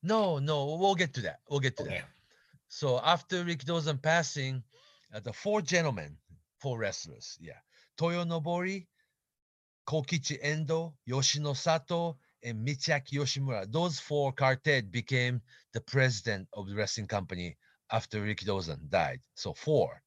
[0.03, 1.41] No, no, we'll get to that.
[1.51, 1.99] We'll get to Okay.
[1.99, 2.09] that.
[2.69, 4.63] So after Rikidozan passing,
[5.13, 6.17] uh, the four gentlemen,
[6.61, 7.59] four wrestlers, yeah,
[7.97, 8.87] Toyo Nobori,
[9.89, 13.71] Kokichi Endo, Yoshino Sato, and Michiaki Yoshimura.
[13.71, 15.41] Those four quartet became
[15.73, 17.57] the president of the wrestling company
[17.91, 19.21] after Rick Dozan died.
[19.35, 20.03] So four: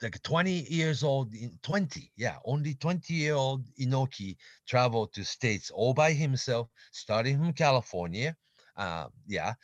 [0.00, 5.70] like 20 years old, in 20, yeah, only 20 year old Inoki traveled to states
[5.70, 8.36] all by himself, starting from California,
[8.80, 9.54] uh, yeah,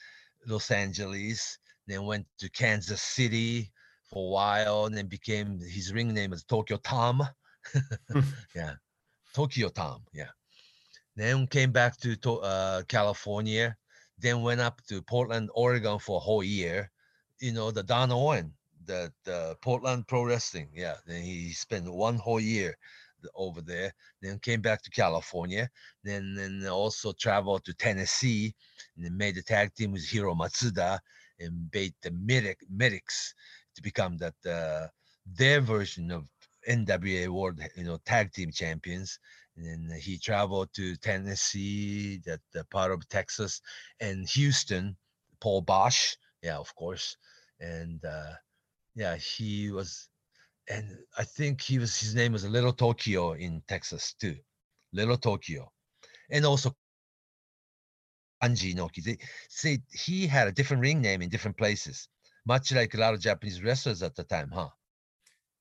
[0.46, 3.72] Los Angeles, then went to Kansas City
[4.10, 7.22] for a while, and then became his ring name was Tokyo Tom.
[8.54, 8.74] yeah,
[9.34, 10.30] Tokyo Tom, yeah.
[11.16, 13.74] Then came back to, to uh, California,
[14.18, 16.90] then went up to Portland, Oregon for a whole year.
[17.40, 18.52] You know, the Don Owen,
[18.84, 20.68] the, the Portland Pro Wrestling.
[20.74, 20.96] Yeah.
[21.06, 22.76] Then he spent one whole year
[23.34, 23.92] over there.
[24.22, 25.68] Then came back to California.
[26.04, 28.54] Then then also traveled to Tennessee
[28.96, 30.98] and then made a tag team with Hiro Matsuda
[31.38, 33.34] and beat the medic medics
[33.74, 34.88] to become that uh,
[35.26, 36.24] their version of
[36.68, 39.18] NWA World, you know, tag team champions.
[39.56, 43.60] And then he traveled to Tennessee, that uh, part of Texas,
[44.00, 44.96] and Houston.
[45.40, 47.16] Paul Boesch, yeah, of course,
[47.60, 48.32] and uh,
[48.94, 50.08] yeah, he was,
[50.68, 54.36] and I think he was his name was Little Tokyo in Texas too,
[54.92, 55.70] Little Tokyo,
[56.30, 56.74] and also
[58.42, 59.02] Anji Inoki.
[59.02, 59.18] They
[59.48, 62.08] say he had a different ring name in different places,
[62.46, 64.68] much like a lot of Japanese wrestlers at the time, huh?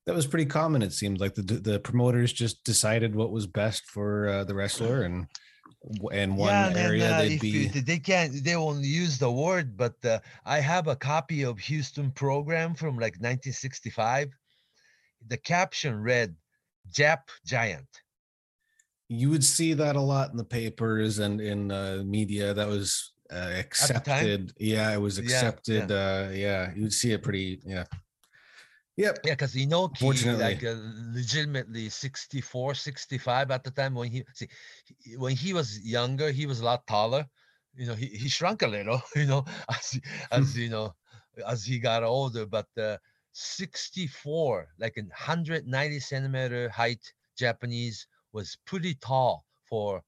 [0.05, 0.83] That was pretty common.
[0.83, 5.01] It seemed like the the promoters just decided what was best for uh, the wrestler,
[5.01, 5.27] and
[6.11, 7.49] and one yeah, and area uh, they'd be.
[7.49, 11.59] you- they can't they won't use the word but uh, i have a copy of
[11.59, 14.29] houston program from like 1965
[15.27, 16.35] the caption read
[16.91, 17.87] jap giant
[19.07, 22.53] you would see that a lot in the papers and in uh, media.
[22.53, 24.53] That was uh, accepted.
[24.59, 25.35] Yeah, it was Yeah, yeah.
[25.35, 25.91] accepted.
[25.91, 27.61] Uh, yeah, you'd see it pretty.
[27.65, 27.85] Yeah.
[28.97, 29.19] Yep.
[29.25, 30.75] yeah because inoki like uh,
[31.13, 34.47] legitimately 64 65 at the time when he see
[35.17, 37.25] when he was younger he was a lot taller
[37.75, 39.99] you know he, he shrunk a little you know as
[40.31, 40.95] as you know
[41.45, 42.97] as he got older but uh
[43.33, 50.01] 64 like a 190 centimeter height japanese was pretty tall for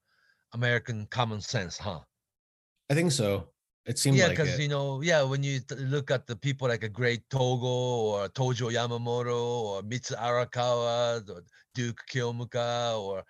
[0.54, 2.00] american common sense huh
[2.90, 3.48] I think so.
[3.84, 4.60] It seems yeah because it.
[4.62, 7.74] you know yeah when you t- look at the people like a great togo
[8.12, 11.40] or tojo yamamoto or mitsu arakawa or
[11.74, 13.22] duke keomuka or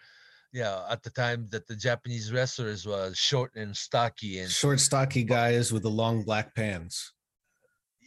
[0.53, 5.23] yeah at the time that the japanese wrestlers were short and stocky and Short, stocky
[5.25, 6.97] guys with the long black pants.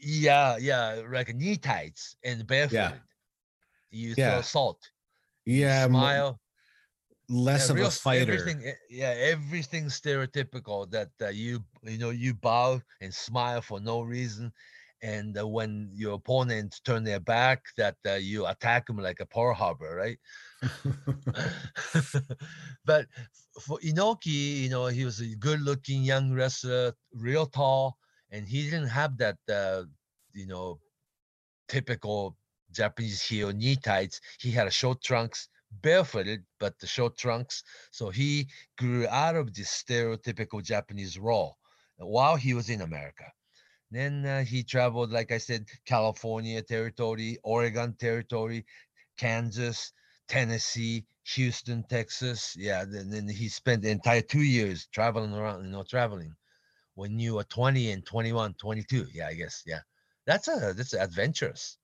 [0.01, 2.99] yeah yeah like knee tights and barefooted
[3.91, 4.31] you Yeah.
[4.31, 4.81] throw salt
[5.45, 6.39] Yeah, smile
[7.31, 8.33] less yeah, of real a fighter.
[8.33, 13.79] Everything, eh, yeah, everything stereotypical that uh, you you know you bow and smile for
[13.79, 14.51] no reason,
[15.01, 19.25] and uh, when your opponent turn their back, that uh, you attack them like a
[19.25, 20.19] Pearl Harbor, right?
[22.85, 23.07] but
[23.61, 27.97] for Inoki, you know, he was a good-looking young wrestler, real tall,
[28.29, 29.83] and he didn't have that, uh,
[30.33, 30.79] you know,
[31.67, 32.35] typical
[32.71, 34.21] Japanese heel knee tights.
[34.39, 37.63] He had a short trunks, barefooted, but the short trunks.
[37.91, 41.57] So he grew out of this stereotypical Japanese role
[41.97, 43.25] while he was in America.
[43.91, 48.65] Then uh, he traveled, like I said, California territory, Oregon territory,
[49.17, 49.91] Kansas,
[50.27, 51.05] Tennessee,
[51.35, 52.55] Houston, Texas.
[52.57, 56.35] Yeah, then, then he spent the entire two years traveling around, you know, traveling
[56.95, 59.07] when you were 20 and 21, 22.
[59.13, 59.63] Yeah, I guess.
[59.65, 59.79] Yeah.
[60.25, 61.77] That's a that's adventurous.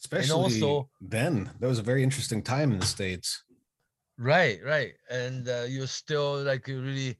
[0.00, 1.50] Especially also- then.
[1.58, 3.42] That was a very interesting time in the States.
[4.18, 4.94] Right, right.
[5.10, 7.16] And uh, you're still like really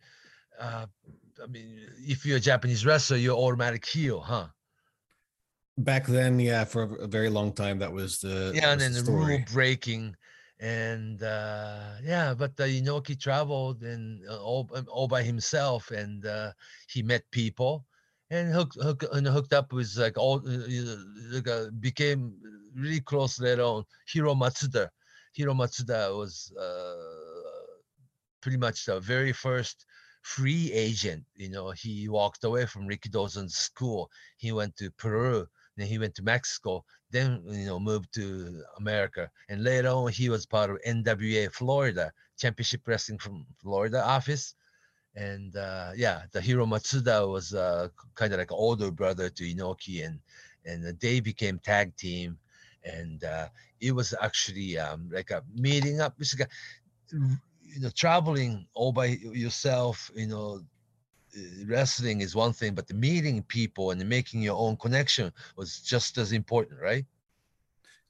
[0.58, 0.86] uh
[1.42, 4.48] I mean, if you're a Japanese wrestler, you're automatic heel, huh?
[5.76, 9.02] Back then, yeah, for a- very long time, that was the yeah, and then the
[9.02, 10.16] the rule breaking,
[10.58, 16.26] and uh, yeah, but uh, Inoki traveled and uh, all, um, all by himself, and
[16.26, 16.50] uh,
[16.88, 17.86] he met people,
[18.30, 20.96] and hooked hook, and hooked up with like all uh,
[21.30, 22.34] like, uh, became
[22.74, 23.84] really close later on.
[24.06, 24.88] Hiro Matsuda,
[25.32, 26.94] Hiro Matsuda was uh,
[28.40, 29.84] pretty much the very first
[30.22, 31.24] free agent.
[31.36, 34.10] You know, he walked away from Rikidozan's school.
[34.36, 35.46] He went to Peru.
[35.76, 40.28] Then he went to Mexico then you know moved to America, and later on he
[40.28, 44.54] was part of NWA Florida Championship Wrestling from Florida office,
[45.14, 50.06] and uh, yeah, the Hiro Matsuda was uh, kind of like older brother to Inoki,
[50.06, 50.20] and
[50.64, 52.38] and they became tag team,
[52.96, 53.48] and uh,
[53.80, 56.14] it was actually um, like a meeting up.
[56.18, 56.52] It's like a,
[57.62, 59.06] you know, traveling all by
[59.46, 60.60] yourself, you know.
[61.36, 65.80] uh, Wrestling is one thing, but the meeting people and making your own connection was
[65.92, 67.06] just as important, right?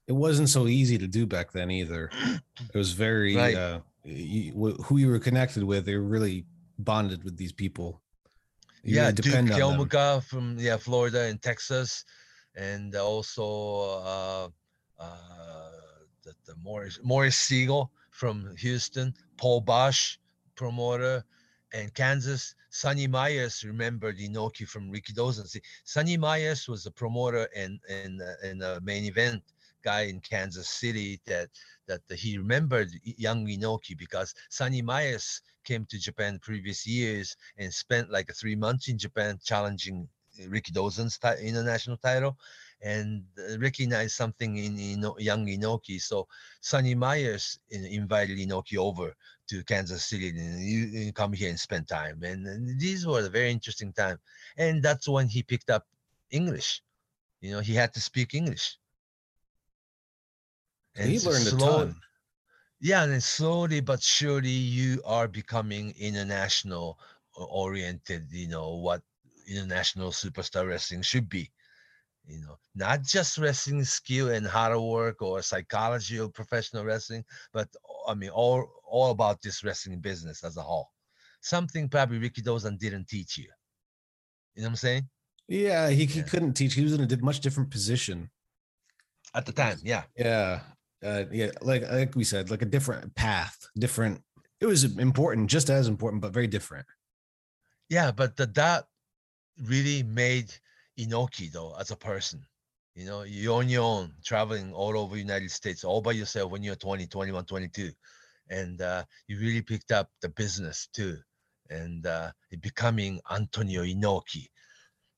[0.06, 2.10] It wasn't so easy to do back then either.
[2.72, 3.56] It was very Right.
[3.56, 4.52] uh, you,
[4.84, 5.84] who you were connected with.
[5.84, 6.46] They really
[6.78, 8.00] bonded with these people.
[8.84, 9.70] You yeah, really Duke depend on them.
[9.70, 12.04] Keomuka from yeah Florida and Texas,
[12.54, 13.44] and also
[14.04, 14.48] uh,
[14.98, 20.18] the, the Morris Morris Sigel from Houston, Paul Boesch,
[20.54, 21.24] promoter,
[21.72, 22.54] and Kansas.
[22.70, 25.14] Sonny Myers remembered Inoki from Ricky.
[25.14, 29.42] See, Sonny Myers was a promoter and and uh, and a main event
[29.82, 31.48] guy in Kansas City that
[31.86, 38.10] that he remembered young Inoki because Sonny Myers came to Japan previous years and spent
[38.10, 42.36] like three months in Japan challenging uh, Rikidozan's ti- international title
[42.80, 46.00] and uh, recognized something in Ino- young Inoki.
[46.00, 46.26] So
[46.60, 49.14] Sonny Myers in- invited Inoki over
[49.48, 52.22] to Kansas City and you, come here and spend time.
[52.22, 54.18] And, and these were a very interesting time.
[54.56, 55.86] And that's when he picked up
[56.30, 56.82] English.
[57.40, 58.78] You know, he had to speak English.
[60.94, 61.96] he so learned a ton.
[62.80, 66.98] yeah, and slowly but surely you are becoming international
[67.36, 69.02] oriented, you know, what
[69.48, 71.50] international superstar wrestling should be.
[72.26, 77.68] You know, not just wrestling skill and hard work or psychology of professional wrestling, but
[78.06, 80.90] I mean all all about this wrestling business as a whole.
[81.40, 83.48] Something probably Rikidozan didn't teach you.
[84.54, 85.08] You know what I'm saying?
[85.48, 86.26] Yeah, he, he Yeah.
[86.26, 86.74] couldn't teach.
[86.74, 88.30] He was in a much different position.
[89.34, 90.04] At the time, yeah.
[90.16, 90.60] Yeah,
[91.02, 94.22] uh, yeah, like like we said, like a different path, different.
[94.60, 96.86] It was important, just as important, but very different.
[97.88, 98.86] Yeah, but the, that
[99.64, 100.52] really made
[100.98, 102.44] Inoki though as a person.
[102.94, 106.64] You know, you're on your own, traveling all over United States, all by yourself when
[106.64, 107.92] you're 20, 21, 22.
[108.50, 111.16] And uh, you really picked up the business too.
[111.70, 114.48] And uh, becoming Antonio Inoki.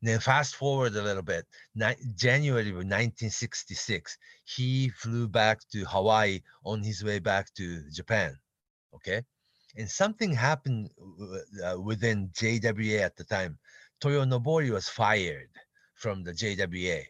[0.02, 6.40] Then fast forward a little bit, ni- January of 1966, he flew back to Hawaii
[6.64, 8.36] on his way back to Japan.
[8.94, 9.22] Okay.
[9.76, 10.90] And something happened
[11.64, 13.58] uh, within JWA at the time.
[14.00, 15.50] Toyo Nobori was fired
[15.94, 17.04] from the JWA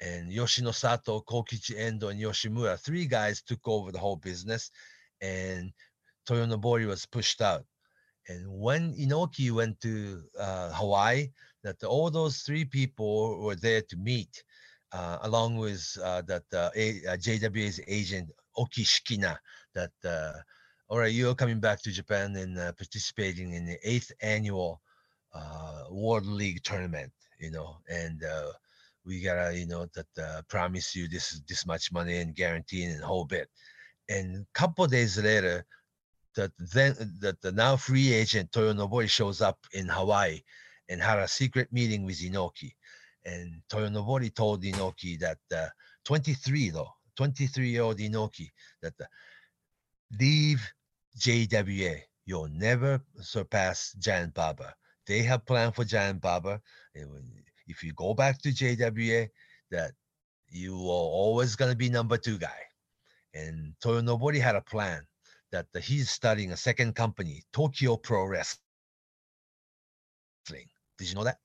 [0.00, 4.70] and Yoshinosato, Kokichi Endo, and Yoshimura, three guys took over the whole business,
[5.20, 5.72] and
[6.26, 7.64] Toyo Nobori was pushed out.
[8.28, 11.28] And when Inoki went to uh, Hawaii,
[11.64, 14.42] that all those three people were there to meet,
[14.92, 19.36] uh, along with uh, that uh, A- uh, JWA's agent Oki Shikina.
[19.74, 20.32] That uh,
[20.88, 24.80] all right, you're coming back to Japan and participating in the eighth annual
[25.32, 27.12] uh, World League tournament.
[27.38, 28.52] You know, and uh,
[29.04, 33.02] we gotta you know that uh, promise you this this much money and guaranteeing and
[33.02, 33.48] whole bit.
[34.08, 35.64] And a couple days later
[36.36, 40.40] that then that the now free agent Toyo Nobori shows up in Hawaii
[40.88, 42.72] and had a secret meeting with Inoki.
[43.24, 45.68] And Toyo Nobori told Inoki that uh,
[46.04, 48.48] 23 though 23 year old Inoki
[48.82, 49.04] that uh,
[50.18, 50.60] leave
[51.18, 54.74] JWA you'll never surpass Giant Baba
[55.06, 56.60] they have planned for Giant Baba
[57.66, 59.28] if you go back to JWA,
[59.70, 59.92] that
[60.48, 62.58] you are always going to be number two guy.
[63.34, 65.02] And Toyo Nobori had a plan
[65.52, 68.58] that he's starting a second company, Tokyo Pro Wrestling.
[70.98, 71.38] Did you know that?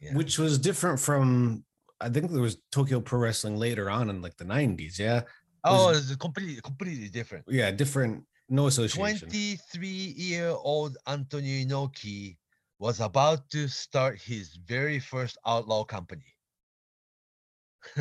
[0.00, 0.14] Yeah.
[0.14, 1.64] Which was different from
[2.00, 5.22] I think there was Tokyo Pro Wrestling later on in like the 90s, yeah.
[5.64, 7.44] Oh, it's completely completely different.
[7.48, 9.28] Yeah, different no association.
[9.28, 12.36] 23 year old Antonio Inoki
[12.78, 16.36] was about to start his very first outlaw company.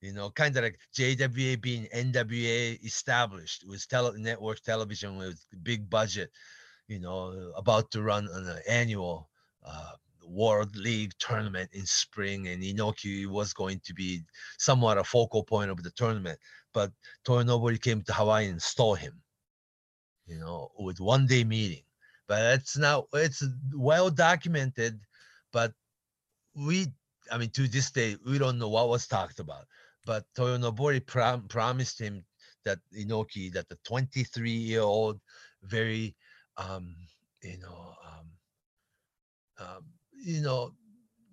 [0.00, 5.90] you know, kind of like JWA being NWA established with tele- network television with big
[5.90, 6.30] budget,
[6.88, 9.28] you know, about to run an annual
[9.64, 9.92] uh,
[10.24, 14.22] World League tournament in spring, and Inoki was going to be
[14.58, 16.38] somewhat a focal point of the tournament.
[16.72, 16.92] But
[17.24, 19.22] Toyo Nobori came to Hawaii and stole him,
[20.26, 21.82] you know, with one day meeting.
[22.28, 25.00] But it's now it's well documented
[25.52, 25.72] but
[26.54, 26.86] we
[27.32, 29.66] i mean to this day we don't know what was talked about.
[30.06, 32.24] But toyo nobori prom- promised him
[32.64, 35.20] that inoki that the 23 year old
[35.62, 36.16] very
[36.56, 36.94] um
[37.42, 38.26] you know um,
[39.58, 39.84] um
[40.24, 40.72] you know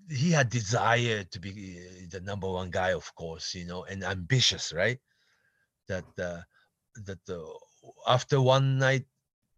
[0.10, 4.04] he had desire to be uh, the number one guy of course you know and
[4.04, 5.00] ambitious right?
[5.88, 6.42] That uh,
[7.06, 7.42] that the
[8.08, 9.06] after one night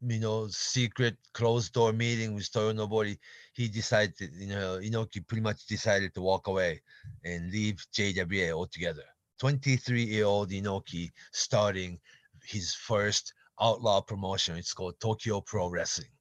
[0.02, 3.18] you know, secret closed door meeting with Toyo Nobori,
[3.54, 6.82] he decided, you know, Inoki pretty much decided to walk away
[7.24, 9.04] and leave JWA altogether.
[9.40, 12.00] 23 year old Inoki starting
[12.44, 14.58] his first outlaw promotion.
[14.58, 16.12] It's called Tokyo Pro Wrestling.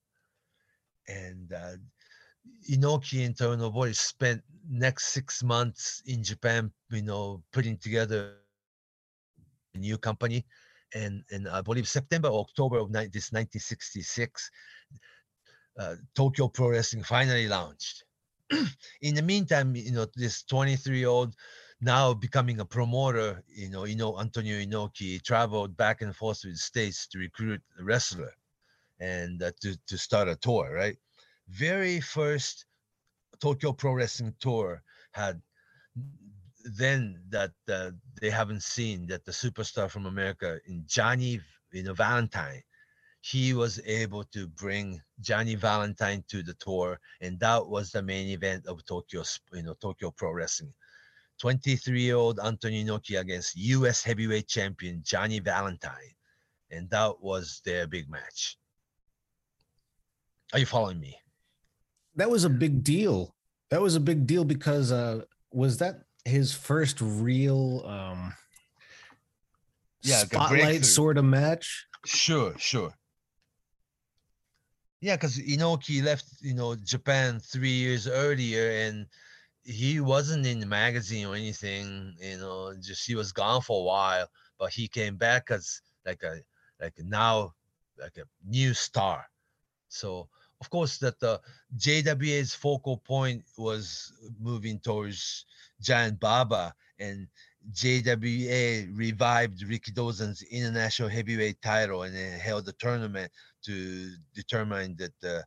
[1.08, 1.76] And uh,
[2.70, 8.36] Inoki and Toyo Nobori spent next six months in Japan, you know, putting together
[9.74, 10.46] a new company
[10.94, 14.50] and in I believe September or October of this 1966,
[15.78, 18.04] uh, Tokyo Pro Wrestling finally launched.
[19.02, 21.34] in the meantime, you know, this 23 year old
[21.80, 26.50] now becoming a promoter, you know, you know, Antonio Inoki traveled back and forth to
[26.50, 28.32] the States to recruit a wrestler
[29.00, 30.96] and uh, to, to start a tour, right?
[31.48, 32.64] Very first
[33.40, 34.82] Tokyo Pro Wrestling tour
[35.12, 35.42] had
[36.64, 37.90] then that uh,
[38.20, 41.40] they haven't seen that the superstar from America in Johnny,
[41.72, 42.62] you know, Valentine,
[43.20, 48.28] he was able to bring Johnny Valentine to the tour, and that was the main
[48.28, 50.74] event of Tokyo, you know, Tokyo Pro Wrestling.
[51.42, 54.02] 23-year-old Antonio Inoki against U.S.
[54.02, 56.14] heavyweight champion Johnny Valentine,
[56.70, 58.56] and that was their big match.
[60.52, 61.18] Are you following me?
[62.16, 63.34] That was a big deal.
[63.70, 68.34] That was a big deal because uh was that his first real um
[70.02, 71.86] Yeah, spotlight sort of match?
[72.04, 72.94] Sure, sure.
[75.00, 79.06] Yeah, because Inoki left, you know, Japan three years earlier, and
[79.64, 82.14] he wasn't in the magazine or anything.
[82.18, 86.22] You know, just he was gone for a while, but he came back as like
[86.22, 86.40] a
[86.80, 87.54] like now
[87.98, 89.26] like a new star.
[89.88, 90.28] So
[90.60, 91.40] of course that the
[91.76, 95.46] JWA's focal point was moving towards
[95.84, 97.28] Giant Baba, and
[97.72, 103.30] JWA revived Rikidozan's international heavyweight title and then held a tournament
[103.64, 105.44] to determine that the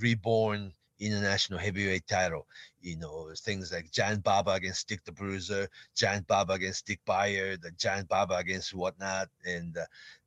[0.00, 2.46] reborn international heavyweight title.
[2.80, 7.56] You know, things like Giant Baba against Dick the Bruiser, Giant Baba against Dick Beyer,
[7.56, 9.84] the Giant Baba against whatnot, and uh,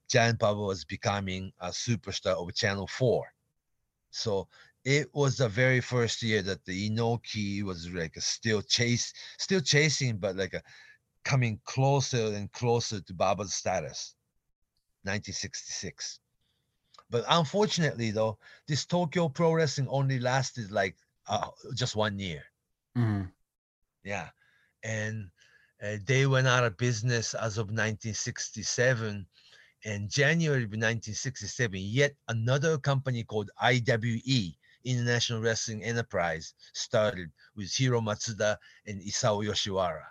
[0.10, 3.26] Giant Baba was becoming a superstar of Channel 4.
[4.12, 4.48] So
[4.86, 10.18] it was the very first year that the Inoki was like still chase, still chasing,
[10.18, 10.62] but like a
[11.24, 14.16] coming closer and closer to Baba's status.
[15.04, 16.20] 1966.
[17.10, 20.96] But unfortunately, though, this Tokyo Pro Wrestling only lasted like
[21.28, 22.44] uh, just one year.
[22.98, 23.30] Mhm.
[24.04, 24.30] Yeah.
[24.84, 25.30] And
[25.84, 29.26] uh, they went out of business as of 1967.
[29.86, 38.02] And January of 1967, yet another company called IWE, International Wrestling Enterprise, started with Hiro
[38.02, 38.58] Matsuda
[38.88, 40.06] and Isao Yoshihara.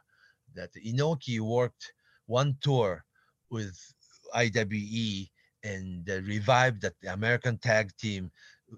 [0.54, 1.92] That Inoki worked
[2.26, 3.04] one tour
[3.50, 3.76] with
[4.34, 5.30] IWE
[5.64, 8.30] and uh, revived that the American tag team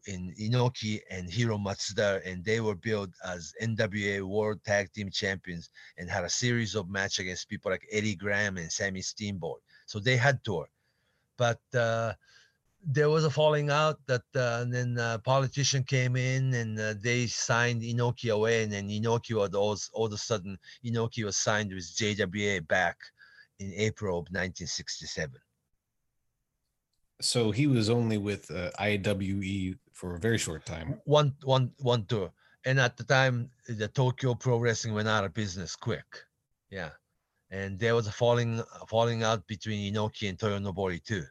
[0.07, 5.71] in Inoki and Hiro Matsuda, and they were billed as NWA World Tag Team Champions
[5.99, 9.63] and had a series of matches against people like Eddie Graham and Sammy Steamboat.
[9.87, 10.67] So they had tour,
[11.37, 12.15] but uh,
[12.87, 16.95] there was a falling out that uh, and then a politician came in and uh,
[17.01, 21.37] they signed Inoki away, and then Inoki was all, all of a sudden Inoki was
[21.37, 22.97] signed with JWA back
[23.59, 25.33] in April of 1967.
[27.21, 31.01] So he was only with uh, IWE for a very short time.
[31.05, 32.33] one one one tour
[32.65, 36.05] and at the time the tokyo pro wrestling went out of business quick
[36.71, 36.91] yeah
[37.51, 41.25] and there was a falling falling out between inoki and toyo nobori too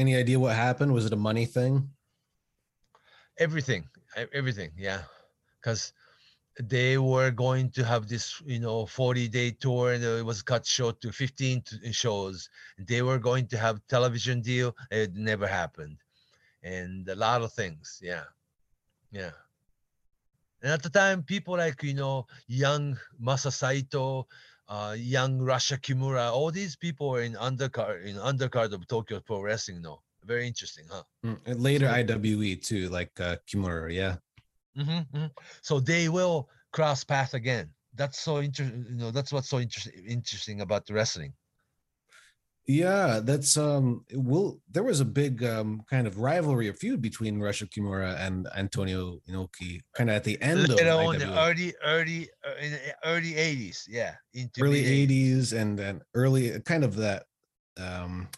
[0.00, 0.90] Any idea what happened?
[0.92, 1.74] Was it a money thing?
[3.40, 3.88] everything
[4.34, 5.00] everything yeah.
[5.60, 5.92] Because
[6.60, 10.66] they were going to have this you know 40 day tour and it was cut
[10.66, 12.48] short to 15 shows.
[12.78, 15.98] They were going to have television deal it never happened.
[16.62, 18.24] And a lot of things yeah.
[19.10, 19.34] Yeah.
[20.62, 24.26] And at the time people like you know young masa saito
[24.70, 29.42] uh young rusher kimura all these people were in undercard in undercard of tokyo pro
[29.42, 33.92] wrestling no very interesting huh Mm, and later IWE too, like uh, Kimura.
[33.92, 34.16] Yeah.
[34.74, 35.26] hmm
[35.62, 37.70] So they will cross path again.
[37.94, 38.86] That's so interesting.
[38.88, 41.34] You know, that's what's so interesting interesting about the wrestling.
[42.70, 47.40] Yeah, that's um will there was a big um kind of rivalry or feud between
[47.40, 51.74] Rusher Kimura and Antonio Inoki kind of at the end of Later on, the early,
[51.84, 55.52] early, uh, in the early '80s, yeah, into early mid-eighties.
[55.52, 57.24] 80s and then early kind of that
[57.76, 58.28] um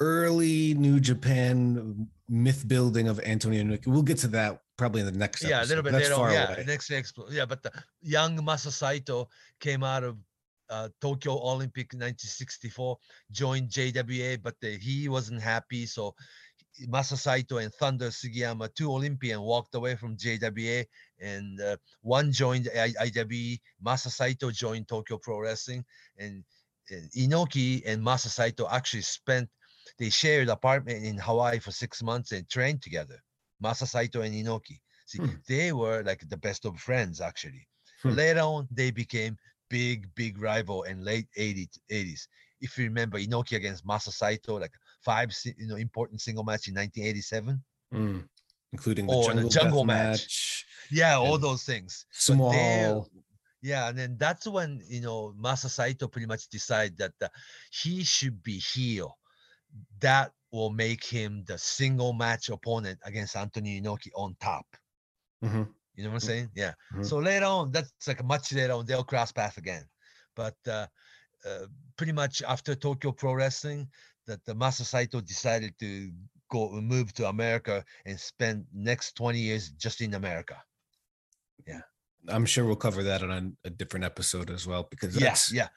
[0.00, 3.86] early New Japan myth building of Antonio Inoki.
[3.86, 6.20] We'll get to that probably in the next Yeah, a little bit That's later.
[6.20, 6.64] on, yeah, away.
[6.66, 7.18] next next.
[7.30, 7.72] Yeah, but the
[8.02, 9.28] young Masa Saito
[9.58, 10.18] came out of
[10.72, 12.96] uh, Tokyo Olympic 1964,
[13.30, 16.14] joined JWA, but the, he wasn't happy, so
[16.88, 20.84] Masa Saito and Thunder Sugiyama, two Olympian, walked away from JWA,
[21.20, 23.58] and uh, one joined I- IWE.
[23.84, 25.84] Masa Saito joined Tokyo Pro Wrestling,
[26.18, 26.42] and,
[26.90, 29.48] and Inoki and Masa Saito actually spent.
[29.98, 33.18] They shared apartment in Hawaii for six months and trained together.
[33.62, 34.80] Masa Saito and Inoki.
[35.06, 35.36] See, Hmm.
[35.46, 37.66] they were like the best of friends actually.
[38.02, 38.14] Hmm.
[38.14, 39.36] Later on, they became
[39.72, 41.80] big, big rival in late 80s.
[41.90, 42.28] 80s.
[42.60, 46.74] If you remember Inoki against Masa Saito, like five, you know, important single match in
[46.74, 47.64] 1987.
[47.92, 48.28] Mm,
[48.72, 50.20] including the Oh, and the jungle, jungle match.
[50.20, 52.06] match, Yeah, all those things.
[52.12, 53.08] sumo hall.
[53.62, 57.28] Yeah, and then that's when you know Masa Saito pretty much decided that uh,
[57.70, 59.16] he should be heel.
[60.00, 64.66] That will make him the single match opponent against Antonio Inoki on top.
[65.42, 65.72] Mhm.
[65.94, 66.50] You know what I'm saying?
[66.54, 66.72] Yeah.
[66.94, 67.06] Mhm.
[67.06, 69.84] So later on, that's like much later on, they'll cross path again.
[70.34, 70.86] But uh,
[71.46, 71.66] uh,
[71.96, 73.88] pretty much after Tokyo Pro Wrestling,
[74.26, 76.10] that the Masa Saito decided to
[76.50, 80.56] go move to America and spend next 20 years just in America.
[81.66, 81.80] Yeah.
[82.28, 85.68] I'm sure we'll cover that on a, different episode as well because Yeah, that's yeah.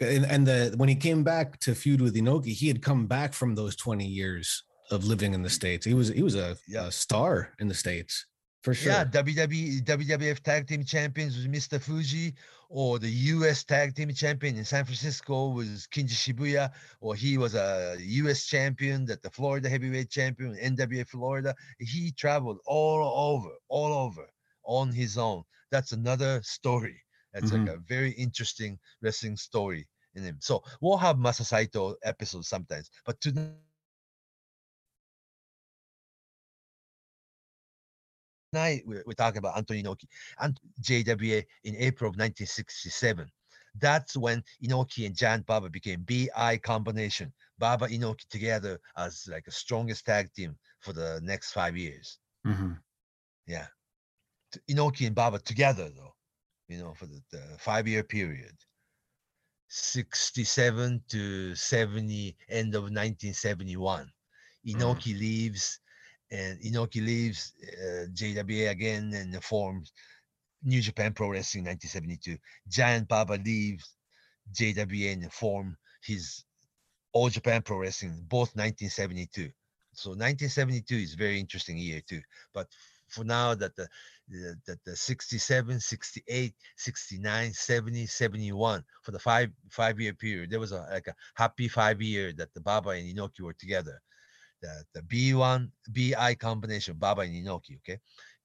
[0.00, 3.32] and, and the when he came back to feud with Inoki, he had come back
[3.32, 5.86] from those 20 years of living in the states.
[5.86, 6.86] He was he was a, Yeah.
[6.88, 8.26] a star in the states
[8.66, 8.90] for sure.
[8.90, 11.80] Yeah, WWE, WWF Tag Team Champions was Mr.
[11.80, 12.34] Fuji,
[12.68, 17.54] or the US Tag Team Champion in San Francisco was Kinji Shibuya, or he was
[17.54, 21.54] a US champion, that the Florida Heavyweight Champion, NWA Florida.
[21.78, 24.26] He traveled all over, all over
[24.64, 25.44] on his own.
[25.70, 27.00] That's another story.
[27.32, 27.84] That's like mm-hmm.
[27.84, 29.86] a very interesting wrestling story
[30.16, 30.38] in him.
[30.40, 33.30] So we'll have Masa Saito episodes sometimes, but to
[38.52, 40.04] tonight we're, we're talking about Antonio Inoki
[40.40, 43.30] and JWA in April of 1967.
[43.78, 47.32] That's when Inoki and Giant Baba became BI combination.
[47.58, 52.18] Baba Inoki together as like a strongest tag team for the next five years.
[52.46, 52.72] Mm-hmm.
[53.46, 53.66] Yeah.
[54.70, 56.14] Inoki and Baba together though,
[56.68, 58.54] you know, for the, the five year period.
[59.68, 64.08] 67 to 70, end of 1971.
[64.66, 65.80] Inoki leaves
[66.30, 69.92] and Inoki leaves uh, JWA again and forms
[70.62, 72.38] New Japan Pro Wrestling 1972.
[72.68, 73.94] Giant Baba leaves
[74.52, 76.44] JWA and form his
[77.12, 79.50] All Japan Pro Wrestling, both 1972.
[79.92, 82.20] So 1972 is very interesting year too.
[82.52, 82.66] But
[83.08, 83.88] for now that the
[84.28, 90.72] the, the 67 68 69 70 71 for the five five year period there was
[90.72, 94.02] a like a happy five year that the baba and inoki were together
[94.62, 97.98] the, the b1 bi combination baba and inoki okay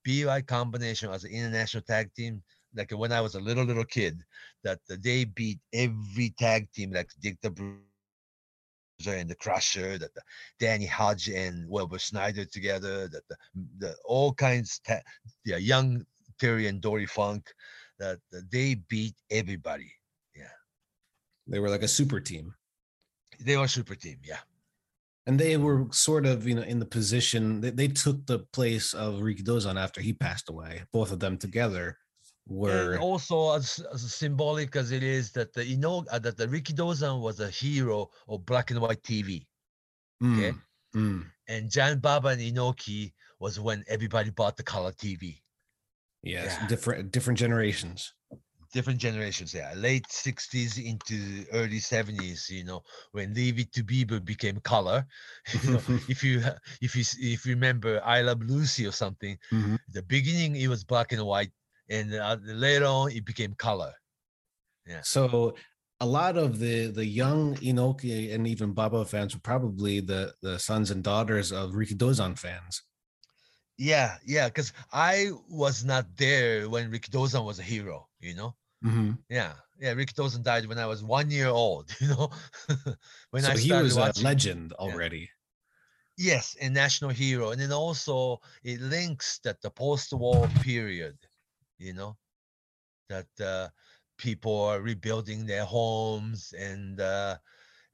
[0.05, 2.41] bi combination as an international tag team
[2.75, 4.21] like when i was a little little kid
[4.63, 10.21] that they beat every tag team like dick the Bruiser and the Crusher, that the
[10.59, 13.35] Danny Hodge and Wilbur Snyder together, that the,
[13.79, 15.01] the all kinds, ta-
[15.43, 16.05] yeah, young
[16.39, 17.43] Terry and Dory Funk,
[17.99, 19.91] that, that they beat everybody.
[20.35, 20.51] Yeah,
[21.47, 22.53] They were like a super team.
[23.39, 24.19] they were super team.
[24.23, 24.39] Yeah,
[25.27, 28.93] And they were sort of, you know, in the position they, they took the place
[28.93, 30.81] of Rikidozan after he passed away.
[30.91, 31.97] Both of them together
[32.47, 36.37] were and also as, as symbolic as it is that the you know uh, that
[36.37, 39.45] the Rikidozan was a hero of black and white TV,
[40.23, 40.51] okay.
[40.51, 40.61] Mm,
[40.95, 41.25] mm.
[41.47, 45.41] and Giant Baba and Inoki was when everybody bought the color TV.
[46.23, 46.67] yes, Yeah.
[46.67, 48.13] different different generations.
[48.71, 54.19] Different generations yeah late 60s into early 70s you know when leave it to beaver
[54.21, 55.05] became color
[55.63, 56.41] you know, if you
[56.81, 59.77] if you if you remember i love lucy or something Mhm.
[59.89, 61.51] the beginning it was black and white
[61.89, 63.93] and uh, later on it became color
[64.87, 65.55] yeah So
[65.99, 70.59] a lot of the the young Inoki and even Baba fans were probably the the
[70.59, 72.83] sons and daughters of Rikidozan fans.
[73.77, 79.23] yeah yeah because i was not there when rikidozan was a hero you know Mhm.
[79.29, 82.29] yeah yeah rikidozan died when i was one year old you know
[83.31, 85.29] when so i he was a legend already.
[86.17, 87.51] Yes, a national hero.
[87.51, 91.17] And then also it links that the post-war period,
[91.77, 92.17] you know,
[93.09, 93.69] that uh,
[94.17, 97.37] people are rebuilding their homes and uh,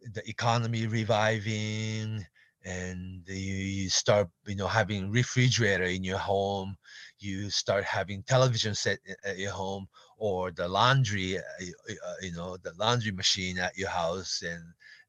[0.01, 2.25] the economy reviving
[2.65, 6.77] and you start, you know, having refrigerator in your home.
[7.19, 12.57] You start having television set at your home or the laundry, uh, uh, you know,
[12.57, 14.63] the laundry machine at your house and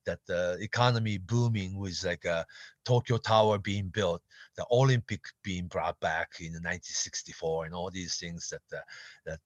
[0.05, 2.47] that the economy booming with like a
[2.85, 4.23] Tokyo Tower being built,
[4.57, 9.41] the Olympic being brought back in 1964, and all these things that that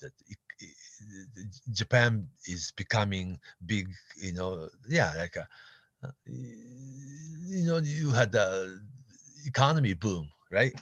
[0.00, 0.66] that e-
[1.34, 3.88] the Japan is becoming big.
[4.16, 5.48] You know, yeah, like a,
[6.04, 8.80] uh, you know, you had the
[9.46, 10.74] economy boom, right?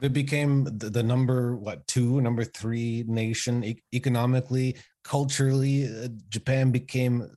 [0.00, 5.86] It became the, the number what two, number three nation e- economically, culturally.
[5.86, 7.30] Uh, Japan became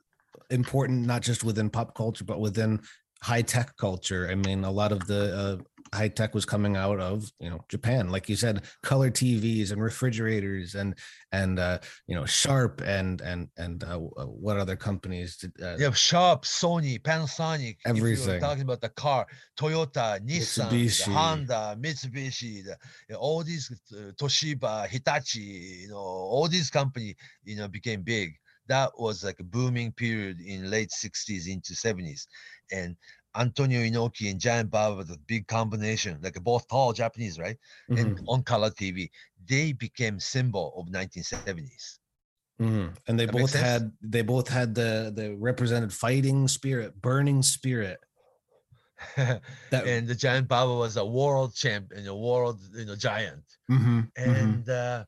[0.49, 2.79] important not just within pop culture but within
[3.21, 4.27] high tech culture.
[4.29, 7.63] I mean, a lot of the uh, high tech was coming out of you know
[7.69, 10.95] Japan, like you said, color TVs and refrigerators and
[11.31, 15.38] and uh, you know Sharp and and and uh, uh, what other companies?
[15.38, 17.77] Did, uh, You have Sharp, Sony, Panasonic.
[17.85, 18.39] Everything.
[18.39, 19.27] talking about the car,
[19.57, 21.13] Toyota, Nissan, Mitsubishi.
[21.13, 22.77] Honda, Mitsubishi, the,
[23.09, 28.01] you know, all these uh, Toshiba, Hitachi, you know, all these companies, you know, became
[28.01, 28.33] big.
[28.67, 32.27] That was like a booming period in late 60s into 70s.
[32.71, 32.97] And
[33.38, 37.57] Antonio Inoki and Giant Baba, the big combination, like both tall Japanese, right?
[37.95, 39.11] And mhm, on color TV,
[39.45, 41.99] they became symbol of 1970s.
[42.59, 42.97] mhm.
[43.07, 47.99] And they That both had they both had the the represented fighting spirit, burning spirit.
[49.69, 53.43] That and the giant baba was a world champ and a world you know giant.
[53.69, 54.61] Mhm, mhm.
[54.61, 55.05] And uh,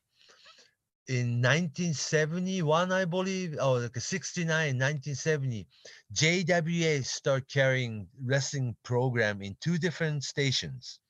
[1.10, 5.66] in 1971, I believe, or like 69, 1970,
[6.14, 11.00] JWA start carrying wrestling program in two different stations,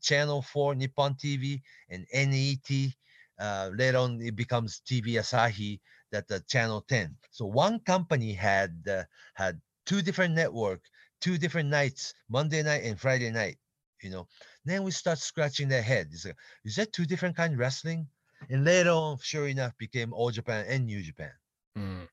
[0.00, 1.60] Channel 4 Nippon TV
[1.90, 2.94] and NET.
[3.36, 5.80] Uh, later on, it becomes TV Asahi,
[6.12, 7.16] that the Channel 10.
[7.32, 9.02] So one company had uh,
[9.34, 10.80] had two different network,
[11.20, 13.58] two different nights, Monday night and Friday night.
[14.00, 14.28] You know,
[14.64, 16.10] then we start scratching their head.
[16.12, 16.24] Is
[16.64, 18.06] is that two different kind of wrestling?
[18.50, 21.32] And later on, sure enough, became All Japan and New Japan.
[21.78, 22.08] Mm.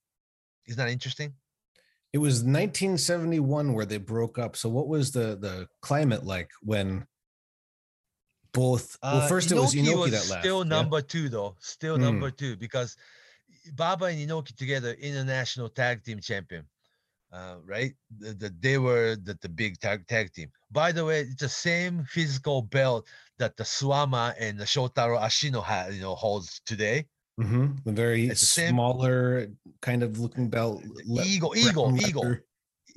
[0.68, 1.34] Isn't that interesting?
[2.14, 4.56] It was 1971 where they broke up.
[4.56, 7.06] So what was the the climate like when
[8.54, 8.98] both.
[9.02, 10.44] Well, Uh, first it was Inoki Inoki that left.
[10.44, 10.70] Still yeah?
[10.70, 11.56] number two though.
[11.60, 12.04] Still Hmm.
[12.04, 12.98] number two because
[13.74, 16.68] Baba and Inoki together, international tag team champion.
[17.32, 17.94] Uh, right?
[18.20, 20.52] The, the, they were the, the big tag tag team.
[20.72, 23.08] By the way, it's the same physical belt
[23.40, 27.06] that the Suwama and the Shotaro Ashino had, you know, holds today.
[27.40, 27.82] Mhm.
[27.86, 29.48] The very It's the same- smaller
[29.82, 30.84] kind of looking belt.
[31.06, 32.24] le- Eagle, Eagle, brown Eagle.
[32.24, 32.46] leather.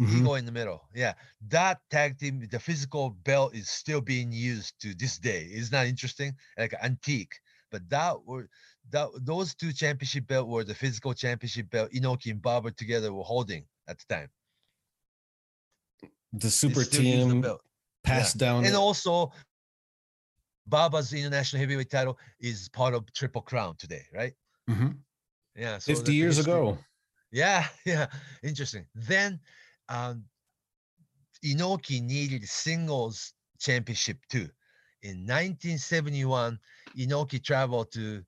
[0.00, 0.20] Mhm.
[0.20, 0.88] Ego in the middle.
[0.92, 1.14] Yeah.
[1.48, 5.48] That tag team, the physical belt is still being used to this day.
[5.52, 6.34] Isn't that interesting?
[6.58, 7.34] Like antique.
[7.70, 8.48] But that were
[8.90, 13.22] that those two championship belt were the physical championship belt Inoki and Baba together were
[13.22, 14.28] holding at the time.
[16.32, 17.60] The super the team belt.
[18.02, 18.64] passed down.
[18.64, 19.32] And also
[20.66, 24.32] Baba's international heavyweight title is part of Triple Crown today, right?
[24.68, 24.88] Mm-hmm.
[25.56, 25.78] Yeah.
[25.78, 26.52] so 50 years history.
[26.52, 26.78] ago.
[27.30, 28.06] Yeah, yeah,
[28.42, 28.86] interesting.
[28.94, 29.40] Then
[29.88, 30.24] um,
[31.44, 34.48] Inoki needed singles championship too.
[35.02, 36.58] In 1971,
[36.98, 38.24] Inoki traveled to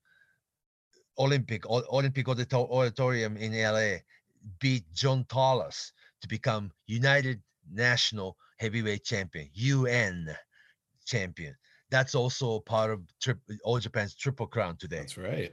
[1.18, 3.98] Olympic O- Olympic Auditorium in LA,
[4.60, 10.36] beat John Tolos to become United National Heavyweight Champion, UN
[11.04, 11.54] champion.
[11.90, 14.98] That's also part of trip, All Japan's Triple Crown today.
[14.98, 15.52] That's right.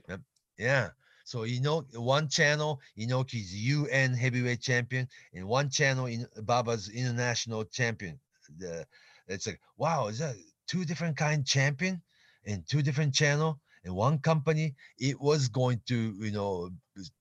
[0.58, 0.90] Yeah.
[1.26, 7.64] So you know, one channel Inoki's UN heavyweight champion, and one channel in Baba's international
[7.66, 8.20] champion.
[8.58, 8.86] The
[9.28, 10.36] it's like wow, is that
[10.68, 12.02] two different kind champion
[12.46, 14.76] and two different channel and one company?
[15.00, 16.70] It was going to you know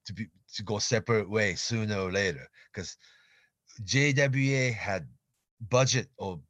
[0.07, 2.97] to be to go separate way sooner or later because
[3.85, 5.09] JWA had
[5.61, 6.41] budget of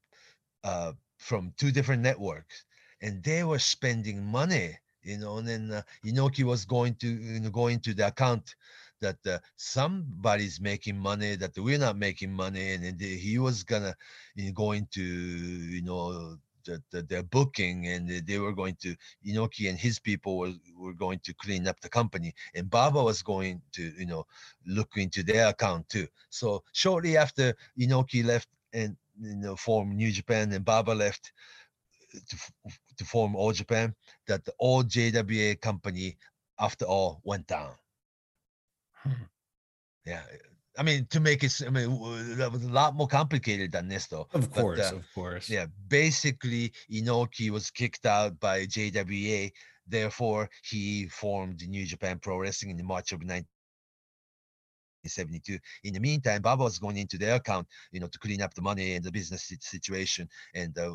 [0.65, 2.65] uh, from two different networks,
[3.01, 7.41] and they were spending money you know, and then uh, Inoki was going to you
[7.41, 8.55] know, go into the account
[9.01, 13.97] that uh, somebody's making money that we're not making money, and the- he was gonna
[14.37, 18.97] you know, go into you know the, the, their booking, and they- were going to
[19.27, 23.23] Inoki and his people were, were going to clean up the company, and Baba was
[23.23, 24.27] going to you know
[24.67, 26.09] look into their account too.
[26.31, 31.33] So shortly after Inoki left and you know formed New Japan, and Baba left
[32.13, 32.37] to,
[32.99, 33.95] to form All Japan,
[34.29, 36.19] that the old JWA company,
[36.61, 37.73] after all, went down.
[38.95, 39.25] Hmm.
[40.07, 40.23] Yeah,
[40.79, 44.07] I mean to make it, I mean that was a lot more complicated than this,
[44.07, 44.27] though.
[44.33, 45.51] Of But, course, uh, of course.
[45.51, 49.53] yeah, basically Inoki was kicked out by JWA.
[49.87, 55.59] Therefore, he formed New Japan Pro Wrestling in March of 1972.
[55.85, 58.62] In the meantime, Baba was going into their account, you know, to clean up the
[58.62, 60.95] money and the business situation, and uh,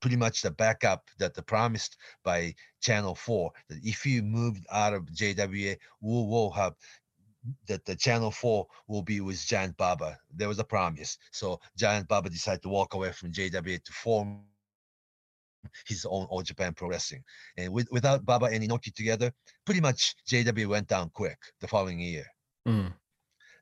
[0.00, 4.94] pretty much the backup that the promised by Channel Four that if you moved out
[4.94, 6.74] of JWA, we will have
[7.66, 10.18] that the channel 4 will be with giant baba.
[10.34, 11.18] There was a promise.
[11.32, 14.42] So giant baba decided to walk away from jwa to form
[15.86, 17.22] his own all japan pro wrestling.
[17.56, 19.32] And with, without baba and inoki together
[19.64, 22.26] pretty much jw went down quick the following year.
[22.68, 22.92] Mm.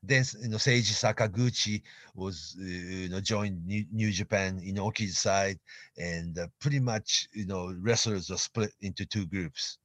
[0.03, 1.81] then you know seiji sakaguchi
[2.15, 5.57] was uh, you know joined new, new japan inoki's side
[5.97, 9.77] and uh, pretty much you know wrestlers were split into two groups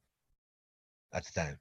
[1.13, 1.57] at the time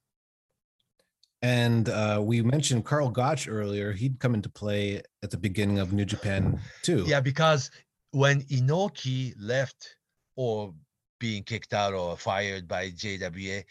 [1.45, 3.93] And uh, we mentioned Karl Gotch earlier.
[3.93, 7.05] He'd come into play at the beginning of New Japan too.
[7.07, 7.71] Yeah, because
[8.13, 9.97] when Inoki left
[10.37, 10.73] or
[11.21, 13.63] being kicked out or fired by JWA,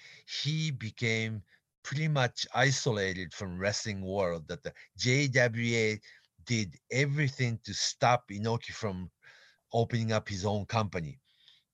[0.43, 1.41] he became
[1.83, 4.47] pretty much isolated from wrestling world.
[4.49, 5.99] That the JWA
[6.45, 9.09] did everything to stop Inoki from
[9.73, 11.19] opening up his own company.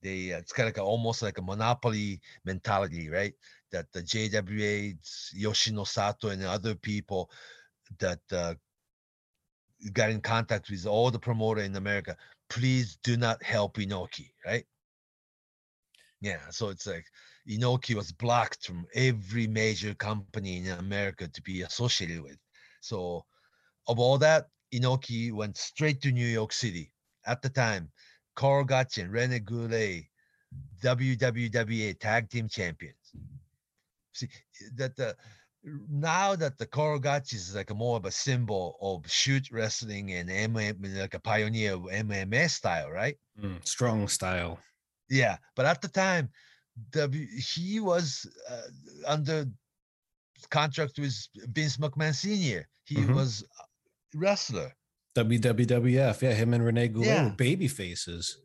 [0.02, 3.34] They uh, it's kind of like a, almost like a monopoly mentality, right?
[3.72, 4.98] That the JWA,
[5.38, 7.30] Yoshinosato, and other people
[8.00, 8.56] that uh,
[9.94, 12.16] got in contact with all the promoter in America.
[12.50, 14.66] Please do not help Inoki, right?
[16.22, 17.06] Yeah, so it's like
[17.48, 22.38] Inoki was blocked from every major company in America to be associated with.
[22.82, 23.26] So,
[23.88, 26.92] of all that, Inoki went straight to New York City.
[27.26, 27.92] At the time,
[28.36, 30.06] Karl and Rene Goulet,
[30.82, 32.96] WWWA Tag Team Champions.
[34.20, 34.30] See
[34.76, 35.16] that the
[35.64, 40.14] now that the Karl Gotch is like a more of a symbol of shoot wrestling
[40.14, 43.18] and MMA, like a pioneer of MMA style, right?
[43.42, 44.60] Mm, strong style.
[45.10, 46.30] Yeah, but at the time,
[46.92, 48.62] W he was uh,
[49.08, 49.46] under
[50.50, 52.68] contract with Vince McMahon Senior.
[52.86, 53.14] He Mhm.
[53.14, 54.74] was a wrestler.
[55.16, 56.22] WWF.
[56.22, 57.30] Yeah, him and Renee Goulet Yeah.
[57.30, 58.38] baby faces.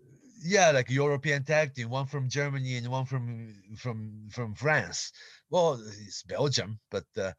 [0.47, 5.11] Yeah, like European tag team, one from Germany and one from from from France.
[5.49, 7.33] Well, it's Belgium, but uh,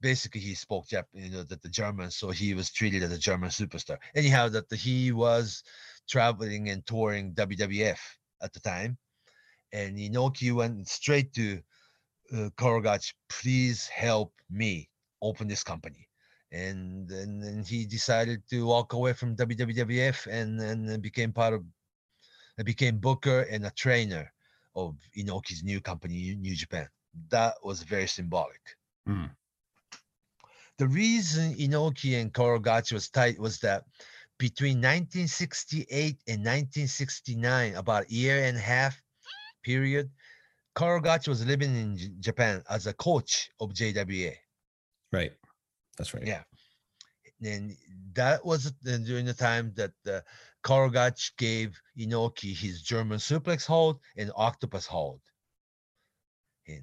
[0.00, 3.18] basically he spoke Jap, you know, that the German, so he was treated as a
[3.18, 3.98] German superstar.
[4.14, 5.64] Anyhow, that the, he was
[6.08, 7.98] traveling and touring WWF
[8.40, 8.96] at the time,
[9.72, 11.60] and Inoki went straight to
[12.32, 14.88] uh, Karl Gotch, please help me
[15.20, 16.08] open this company.
[16.52, 21.64] And then he decided to walk away from WWF and then became part of,
[22.64, 24.32] became booker and a trainer
[24.74, 26.88] of Inoki's new company, New Japan.
[27.30, 28.60] That was very symbolic.
[29.08, 29.30] Mm.
[30.78, 33.84] The reason Inoki and Karl Gotch was tight was that
[34.38, 35.86] between 1968
[36.26, 39.00] and 1969, about a year and a half
[39.62, 40.10] period,
[40.74, 44.34] Karl Gotch was living in J- Japan as a coach of JWA.
[45.12, 45.32] Right.
[45.98, 46.26] That's right.
[46.26, 46.42] Yeah.
[47.42, 47.76] And
[48.14, 50.20] that was during the time that uh,
[50.62, 55.20] Karl Gotch gave Inoki his German suplex hold and octopus hold.
[56.66, 56.82] And,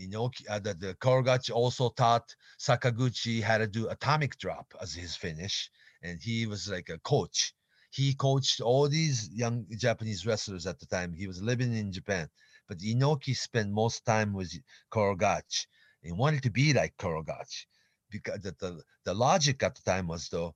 [0.00, 5.70] Inoki, uh, the, the also taught Sakaguchi how to do atomic drop as his finish.
[6.02, 7.54] And he was like a coach.
[7.90, 11.14] He coached all these young Japanese wrestlers at the time.
[11.14, 12.28] He was living in Japan.
[12.68, 14.52] But Inoki spent most time with
[14.90, 15.66] Karl Gotch
[16.04, 17.66] and wanted to be like Karl Gotch
[18.10, 20.54] because the, the, the logic at the time was though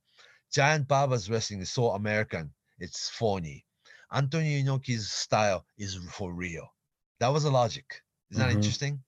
[0.53, 3.67] Giant Baba's wrestling is so American, it's phony.
[4.13, 6.69] Antonio Inoki's style is for real.
[7.21, 8.03] That was the logic.
[8.31, 8.53] Isn't that Mhm.
[8.53, 9.05] interesting?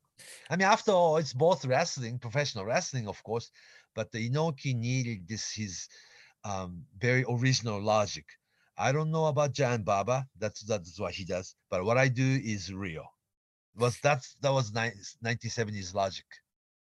[0.50, 3.50] I mean, after all, it's both wrestling, professional wrestling, of course,
[3.94, 5.88] but the Inoki needed this his
[6.44, 8.26] um, very original logic.
[8.76, 10.28] I don't know about Giant Baba.
[10.36, 11.56] That's that's what he does.
[11.70, 13.06] But what I do is real.
[13.74, 16.26] Was that's that was nine, 1970s logic.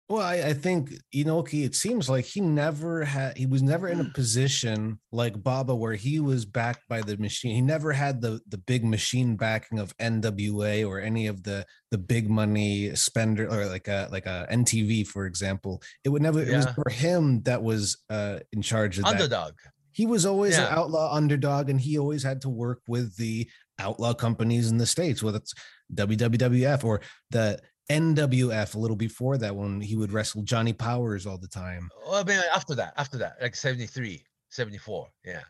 [0.10, 3.99] Well, I, I think Inoki, it seems like he never had, he was never in
[3.99, 7.53] a position like Baba where he was backed by the machine.
[7.53, 11.97] He never had the the big machine backing of NWA or any of the the
[11.97, 15.82] big money spender or like a like a NTV, for example.
[16.05, 19.16] It would never, it was for him that was uh in charge of that.
[19.16, 19.55] Underdog.
[19.91, 23.49] He was always an outlaw underdog, and he always had to work with the
[23.80, 25.53] outlaw companies in the states, whether it's
[25.93, 27.01] WWF or
[27.32, 27.60] the
[27.90, 28.76] NWF.
[28.76, 31.90] A little before that, when he would wrestle Johnny Powers all the time.
[32.06, 35.08] Well, I mean, after that, after that, like 73, 74.
[35.24, 35.42] Yeah.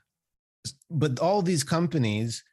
[0.90, 2.44] But all these companies,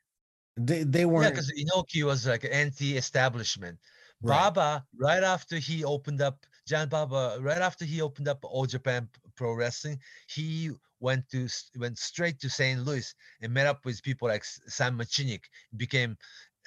[0.57, 3.79] they they weren't because Inoki was like anti-establishment.
[4.23, 4.37] Right.
[4.55, 9.09] Baba, right after he opened up, John Baba, right after he opened up All Japan
[9.37, 10.71] Pro Wrestling, he
[11.01, 12.81] went to went straight to St.
[12.85, 15.43] Louis and met up with people like Sam Muchnick,
[15.77, 16.17] became,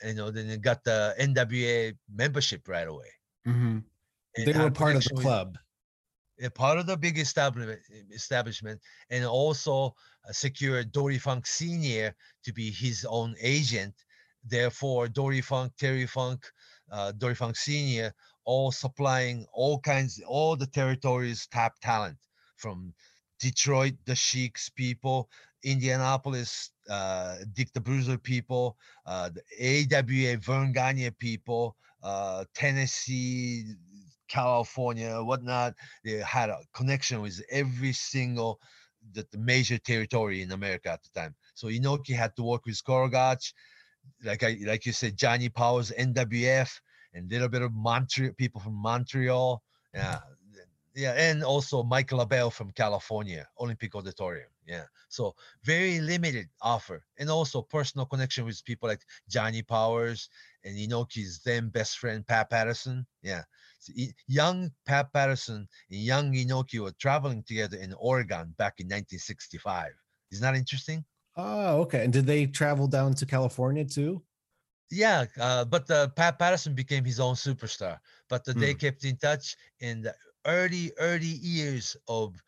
[0.03, 3.11] you know, then he got the NWA membership right away.
[3.45, 3.83] Mhm.
[4.35, 5.57] they were part of the club.
[6.39, 7.79] a part of the big establishment
[8.11, 8.79] establishment
[9.09, 9.95] and also
[10.27, 12.13] uh, secured Dory Funk Sr.
[12.43, 13.95] to be his own agent.
[14.43, 16.45] Therefore, Dory Funk, Terry Funk,
[16.91, 18.13] uh, Dory Funk Sr.
[18.43, 22.17] all supplying all kinds, all the territories' top talent
[22.57, 22.93] from
[23.39, 25.29] Detroit, the Sheiks people,
[25.63, 33.73] Indianapolis, uh, Dick the Bruiser people, uh, the AWA Verne Gagne people, uh, Tennessee,
[34.27, 38.59] California, whatnot they had a connection with every single
[39.13, 41.35] the, the major territory in America at the time.
[41.55, 43.53] So Inoki had to work with Karl Gotch,
[44.23, 46.69] like I like you said, Johnny Powers, NWF,
[47.13, 49.61] and a little bit of Montreal people from Montreal.
[49.93, 50.19] Yeah.
[50.95, 54.49] Yeah, and also Mike LeBell from California, Olympic Auditorium.
[54.67, 54.85] Yeah.
[55.09, 57.05] So very limited offer.
[57.17, 60.29] And also personal connection with people like Johnny Powers
[60.63, 63.07] and Inoki's then best friend Pat Patterson.
[63.23, 63.43] Yeah.
[63.79, 63.93] So,
[64.27, 69.93] young Pat Patterson and young Inoki were traveling together in Oregon back in 1965.
[70.31, 71.05] Isn't that interesting?
[71.35, 72.03] Oh, okay.
[72.03, 74.23] And did they travel down to California too?
[74.89, 77.99] Yeah, uh, but uh, Pat Patterson became his own superstar.
[78.29, 78.77] But uh, they Hmm.
[78.77, 80.15] kept in touch in the
[80.45, 82.41] early, early years of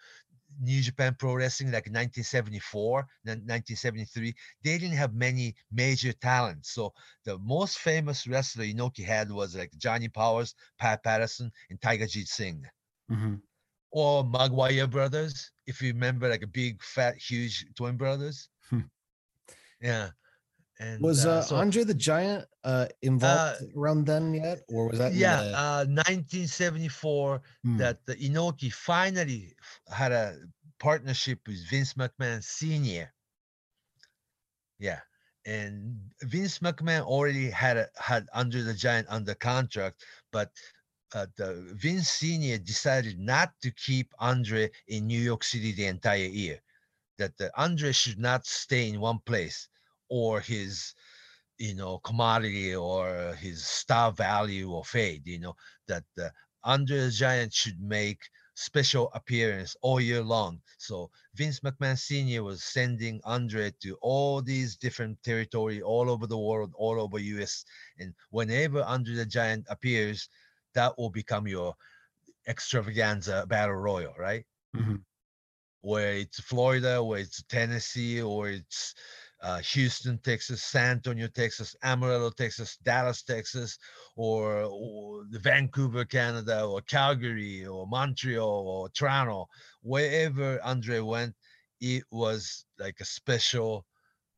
[0.60, 4.34] New Japan Pro Wrestling, like 1974, 1973.
[4.64, 6.72] They didn't have many major talents.
[6.72, 6.93] So
[7.26, 12.28] the most famous wrestler Inoki had was like Johnny Powers, Pat Patterson, and Tiger Jeet
[12.28, 12.66] Singh.
[13.12, 13.41] Mhm.
[13.91, 18.49] or McGuire brothers, if you remember, like a big, fat, huge twin brothers.
[18.70, 18.82] Hmm.
[19.82, 20.10] Yeah.
[20.80, 25.14] And Was uh, so- Andre the Giant uh, involved around then yet, or was that?
[25.14, 27.78] yeah, the- uh, 1974, Hmm.
[27.78, 29.56] that the Inoki finally
[29.92, 30.38] had a
[30.80, 33.12] partnership with Vince McMahon Sr.
[34.80, 35.02] Yeah.
[35.46, 40.52] And Vince McMahon already had a, had Andre the Giant under contract, but
[41.14, 42.58] uh, the Vince Sr.
[42.60, 46.62] decided not to keep Andre in New York City the entire year.
[47.18, 49.68] That the Andre should not stay in one place,
[50.10, 50.93] or his,
[51.57, 55.26] you know, commodity or his star value or fade.
[55.26, 55.55] You know
[55.88, 56.32] that the
[56.64, 60.62] Andre the Giant should make special appearance all year long.
[60.78, 62.43] So Vince McMahon Sr.
[62.43, 67.64] was sending Andre to all these different territory all over the world, all over US.
[67.97, 70.28] And whenever Andre the Giant appears,
[70.74, 71.76] that will become your
[72.47, 74.45] extravaganza battle royal, right?
[74.74, 75.03] Mhm.
[75.82, 78.93] Where it's Florida, where it's Tennessee, or it's
[79.42, 83.78] uh, Houston, Texas, San Antonio, Texas, Amarillo, Texas, Dallas, Texas,
[84.16, 89.48] or, or Vancouver, Canada, or Calgary, or Montreal, or Toronto,
[89.82, 91.36] wherever Andre went,
[91.80, 93.86] it was like a special,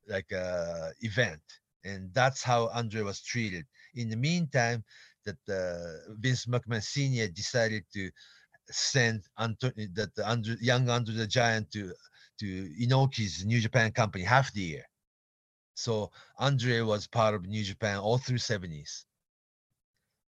[0.07, 1.41] like a event,
[1.83, 3.65] and that's how Andre was treated.
[3.95, 4.83] In the meantime,
[5.25, 7.27] that uh, Vince McMahon Sr.
[7.27, 8.09] decided to
[8.69, 11.93] send Anthony, that the young Andre the Giant to
[12.39, 14.83] to Inoki's New Japan company half the year.
[15.75, 19.05] So Andre was part of New Japan all through 70s.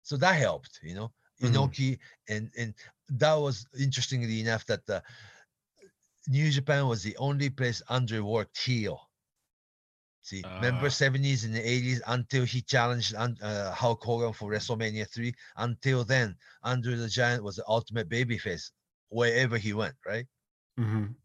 [0.02, 1.12] So that helped, you know.
[1.40, 1.76] Mhm.
[1.76, 2.74] Inoki and and
[3.08, 5.02] that was interestingly enough that the
[6.28, 9.10] New Japan was the only place Andre worked heel.
[10.22, 10.90] See, remember Ah.
[10.90, 15.34] 70s and the 80s until he challenged uh, Hulk Hogan for WrestleMania 3.
[15.56, 18.72] Until then, Andre the Giant was the ultimate babyface
[19.08, 20.26] wherever he went, right?
[20.76, 21.16] Mhm.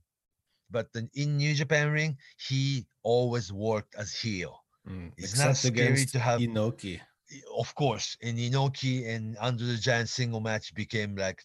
[0.72, 2.18] But then in New Japan ring,
[2.48, 4.64] he always worked as heel.
[4.88, 5.12] Mm.
[5.18, 7.02] It's not scary to have- Inoki.
[7.58, 11.42] Of course, and Inoki and Andre the Giant single match became like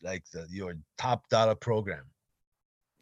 [0.00, 2.04] like the, your top dollar program.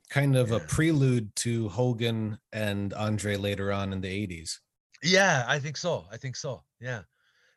[0.08, 4.58] Kind of a prelude to Hogan and Andre later on in the 80s.
[5.02, 6.06] Yeah, I think so.
[6.10, 6.62] I think so.
[6.80, 7.02] Yeah.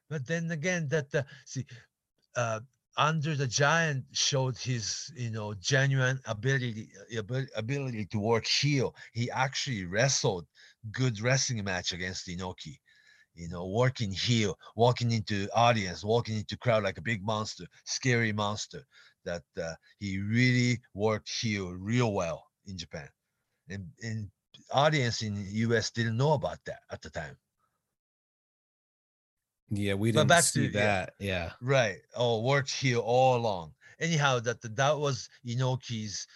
[0.09, 1.65] But then again, that the see,
[2.35, 2.61] uh,
[2.97, 6.89] Andre the Giant showed his, you know, genuine ability
[7.55, 8.95] ability to work heel.
[9.13, 10.47] He actually wrestled
[10.91, 12.79] good wrestling match against Inoki.
[13.35, 18.33] You know, working heel, walking into audience, walking into crowd like a big monster, scary
[18.33, 18.83] monster.
[19.25, 23.09] That uh, he really worked heel real well in Japan,
[23.69, 24.31] and and
[24.71, 27.37] audience in US didn't know about that at the time.
[29.69, 30.85] Yeah, we But didn't back see to- yeah.
[30.85, 31.13] that.
[31.19, 31.51] Yeah.
[31.61, 31.97] Right.
[32.15, 33.73] Oh, worked here all along.
[33.99, 36.27] Anyhow, that that was Inoki's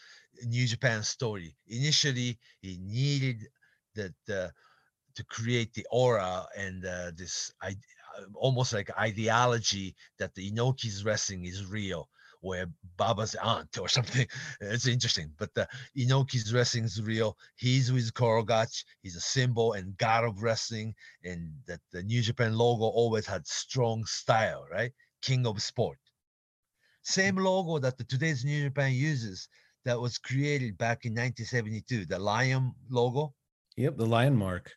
[0.46, 1.56] New Japan story.
[1.68, 3.48] Initially, he needed
[3.96, 4.50] that uh,
[5.16, 7.76] to create the aura and uh, this I,
[8.36, 12.10] almost like ideology that the Inoki's wrestling is real,
[12.42, 12.66] where
[12.98, 14.28] Baba's aunt or something.
[14.62, 15.66] It's interesting, but uh,
[15.96, 17.38] the Inoki's wrestling is real.
[17.56, 18.84] He's with Karl Gotch.
[19.02, 23.48] He's a symbol and god of wrestling, and that the New Japan logo always had
[23.48, 24.92] strong style, right?
[25.22, 26.00] King of sport.
[27.04, 27.44] Same mm.
[27.44, 29.48] logo that the today's New Japan uses
[29.86, 33.34] that was created back in 1972, the lion logo.
[33.78, 34.72] Yep, the lion mark.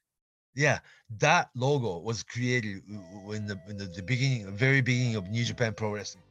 [0.55, 0.79] Yeah,
[1.19, 5.75] that logo was created in the in the, the beginning, very beginning of New Japan
[5.75, 6.23] Pro Wrestling.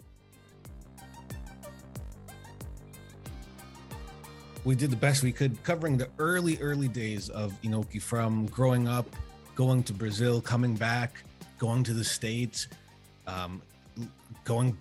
[4.66, 8.88] We did the best we could covering the early early days of inoki from growing
[8.88, 9.07] up
[9.55, 11.24] going to brazil coming back
[11.59, 12.68] going to the states
[13.28, 13.61] um,
[14.43, 14.78] going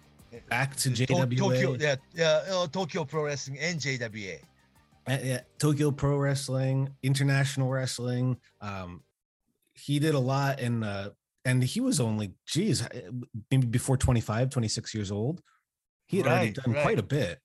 [0.48, 4.38] back to jwa Tokyo, yeah, yeah, uh, Tokyo Pro Wrestling and JWA.
[5.08, 9.02] uh, yeah, tokyo pro wrestling international wrestling um,
[9.74, 11.10] he did a lot in uh,
[11.44, 12.86] and he was only geez
[13.50, 15.42] maybe before 25 26 years old
[16.06, 16.82] he had already done right.
[16.82, 17.38] quite a bit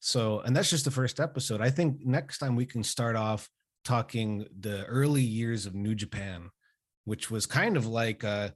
[0.00, 3.48] so and that's just the first episode i think next time we can start off
[3.84, 6.50] talking the early years of new japan
[7.04, 8.48] which was kind of like uh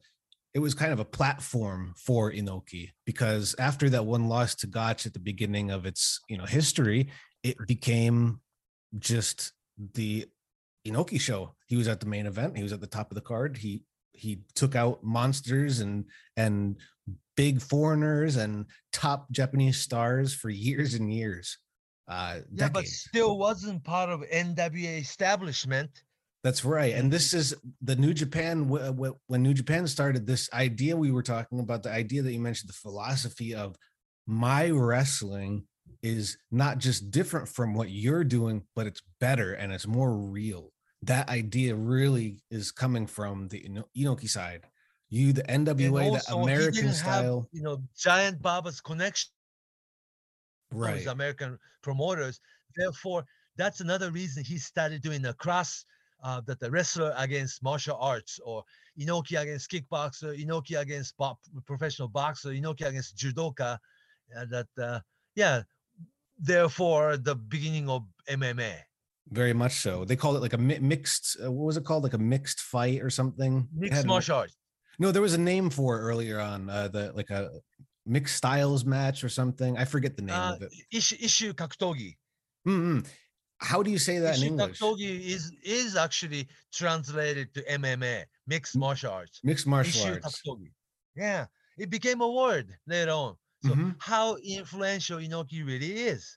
[0.52, 5.06] it was kind of a platform for inoki because after that one loss to gotch
[5.06, 7.08] at the beginning of its you know history
[7.42, 8.40] it became
[8.98, 9.52] just
[9.94, 10.26] the
[10.86, 11.54] Inoki show.
[11.66, 12.56] He was at the main event.
[12.56, 13.56] He was at the top of the card.
[13.56, 16.04] He he took out monsters and
[16.36, 16.76] and
[17.36, 21.58] big foreigners and top Japanese stars for years and years.
[22.08, 25.90] Uh Yeah, but still wasn't part of NWA establishment.
[26.42, 26.94] That's right.
[26.94, 28.68] And this is the New Japan.
[28.68, 32.32] wh- wh- When New Japan started, this idea we were talking about, the idea that
[32.32, 33.76] you mentioned, the philosophy of
[34.26, 35.64] my wrestling
[36.02, 40.72] is not just different from what you're doing, but it's better and it's more real.
[41.02, 43.60] That idea really is coming from the
[43.96, 44.66] Inoki side.
[45.10, 47.48] You, the NWA, the also, he American didn't have, style.
[47.52, 49.30] you know, Giant Baba's connection
[50.72, 50.94] Right.
[50.94, 52.40] with American promoters.
[52.76, 53.24] Therefore,
[53.56, 55.84] that's another reason he started doing the cross
[56.22, 58.62] uh, that the wrestler against martial arts or
[58.98, 63.78] Inoki against kickboxer, Inoki against bo- professional boxer, Inoki against judoka.
[64.36, 65.00] uh, that uh,
[65.34, 65.62] yeah,
[66.38, 68.74] therefore the beginning of MMA,
[69.30, 70.04] Very much so.
[70.04, 72.04] They called it like a mi- mixed, uh, what was it called?
[72.04, 73.66] Like a mixed fight or something?
[73.74, 74.54] Mixed martial arts.
[75.00, 76.68] No, there was a name for it earlier on.
[76.70, 77.50] Uh, the like a
[78.06, 79.76] mixed styles match or something.
[79.78, 80.72] I forget the name Uh, of it.
[80.94, 82.16] Ishu, Ishu Kakutogi.
[82.68, 83.06] Mm-mm.
[83.58, 84.78] How do you say that in Issue English?
[84.78, 89.40] Kakutogi is is actually translated to MMA, mixed martial arts.
[89.42, 90.42] Mixed martial Issue arts.
[90.42, 90.70] Kakutogi.
[91.16, 91.46] Yeah,
[91.78, 93.36] it became a word later on.
[93.64, 93.96] So Mhm.
[94.00, 96.36] how influential Inoki really is.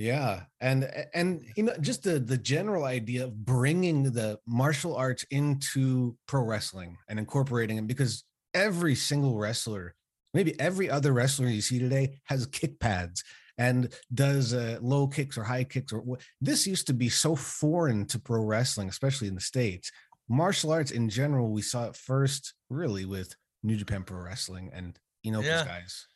[0.00, 5.24] Yeah, and and you know just the the general idea of bringing the martial arts
[5.24, 8.24] into pro wrestling and incorporating it because
[8.54, 9.94] every single wrestler,
[10.32, 13.22] maybe every other wrestler you see today has kick pads
[13.58, 16.02] and does uh, low kicks or high kicks or
[16.40, 19.92] this used to be so foreign to pro wrestling, especially in the states.
[20.30, 24.98] Martial arts in general, we saw it first really with New Japan Pro Wrestling and
[25.26, 25.66] Inoki's Yeah.
[25.66, 26.06] guys.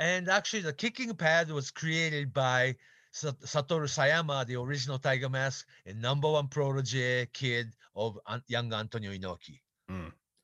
[0.00, 2.74] And actually, the kicking pad was created by
[3.22, 9.60] Satoru Sayama, the original Tiger Mask, and number one protege kid of young Antonio Inoki.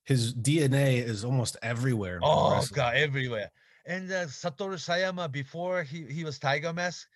[0.04, 2.20] His DNA is almost everywhere.
[2.22, 2.76] Oh wrestling.
[2.76, 3.50] god, everywhere.
[3.86, 7.06] And uh, Satoru Sayama, before he, he was Tiger Mask,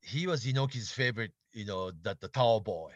[0.00, 2.92] he was Inoki's favorite, you know, the, the tall boy.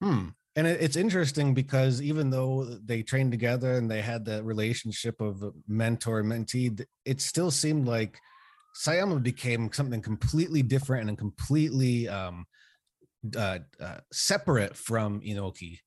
[0.00, 0.28] Hmm.
[0.56, 5.20] And it, it's interesting because even though they trained together and they had that relationship
[5.20, 8.20] of mentor mentee, it still seemed like
[8.74, 12.46] Sayama became something completely different and completely um,
[13.36, 15.78] uh, uh, separate from Inoki.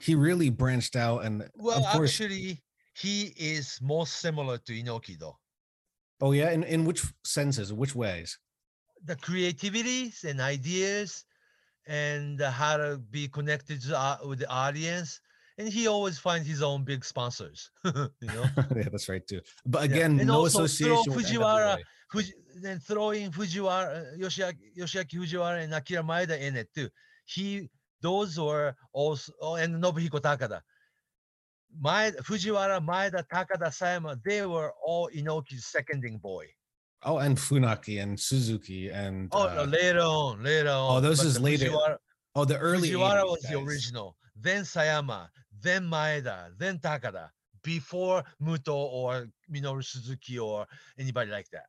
[0.00, 2.62] He really branched out, and Well, of course, actually,
[2.94, 5.38] he is more similar to Inoki, though.
[6.20, 6.50] oh yeah.
[6.50, 7.72] In in which senses?
[7.72, 8.38] Which ways?
[9.04, 11.24] The creativities and ideas,
[11.86, 15.20] and how to be connected to, uh, with the audience.
[15.58, 17.92] And he always finds his own big sponsors, you
[18.22, 18.44] know.
[18.76, 19.40] yeah, that's right too.
[19.66, 21.78] But Yeah, again, and no throw association with Fujiwara.
[22.12, 22.32] Fuji,
[22.62, 26.88] then throw in Fujiwara, uh, Yoshiaki, Yoshiaki Fujiwara and Akira Maeda in it too.
[27.26, 27.68] He,
[28.00, 30.60] those were also, oh, and Nobuhiko Takada.
[31.82, 36.46] Maeda, Fujiwara, Maeda, Takada, Sayama, they were all Inoki's seconding boy.
[37.02, 40.96] Oh, and Funaki and Suzuki and Oh, uh, no, later on, later on.
[40.96, 41.96] Oh, those but is later, Fujiwara,
[42.34, 44.16] oh the early Fujiwara 80s was the original.
[44.40, 45.28] Then Sayama,
[45.60, 47.30] then Maeda, then Takada.
[47.64, 50.66] Before Muto or Minoru Suzuki or
[50.98, 51.66] anybody like that.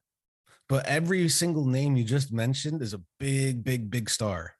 [0.69, 4.53] But every single name you just mentioned is a big, big, big star.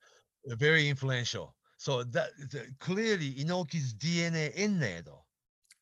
[0.51, 1.55] uh, very influential.
[1.77, 2.31] So that
[2.79, 5.23] clearly Inoki's DNA in there though,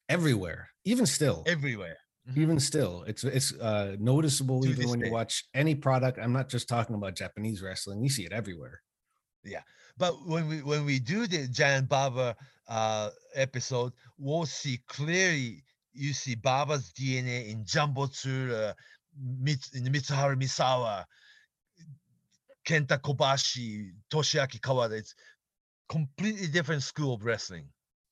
[0.09, 1.97] Everywhere, even still, everywhere.
[2.29, 2.37] Mhm.
[2.37, 5.07] even still, it's it's uh, noticeable To even when day.
[5.07, 6.19] you watch any product.
[6.19, 8.81] I'm not just talking about Japanese wrestling; you see it everywhere.
[9.43, 9.63] Yeah,
[9.97, 12.35] but when we when we do the Giant Baba
[12.67, 15.63] uh, episode, we'll see clearly.
[15.93, 18.75] You see Baba's DNA in Jumbo Tsuruta,
[19.17, 21.05] in Mitsuharu Misawa,
[22.67, 24.91] Kenta Kobashi, Toshiaki Kawada.
[24.91, 25.15] It's
[25.89, 27.65] completely different school of wrestling.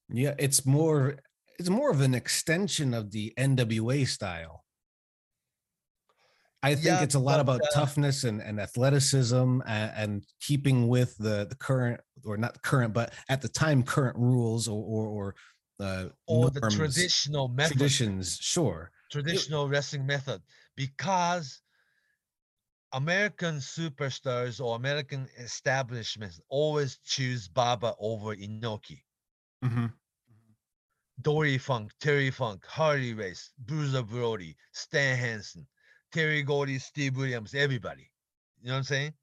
[0.10, 1.18] Yeah, it's more
[1.60, 4.65] it's more of an extension of the NWA style.
[6.66, 10.26] I think Yeah, it's a lot but, about uh, toughness and, and athleticism and, and
[10.42, 14.84] keeping with the the current or not current, but at the time current rules or
[14.84, 15.36] or, or
[15.80, 17.78] uh, Or the traditional method.
[17.78, 18.38] traditions.
[18.38, 20.42] Sure, traditional wrestling method
[20.76, 21.62] because
[22.94, 29.04] American superstars or American establishments always choose Baba over Inoki.
[29.62, 29.94] Mhm.
[31.22, 35.68] Dory Funk, Terry Funk, Harley Race, Bruiser Brody, Stan Hansen,
[36.16, 38.10] Terry Gordy, Steve Williams, everybody.
[38.62, 39.14] You know what I'm saying?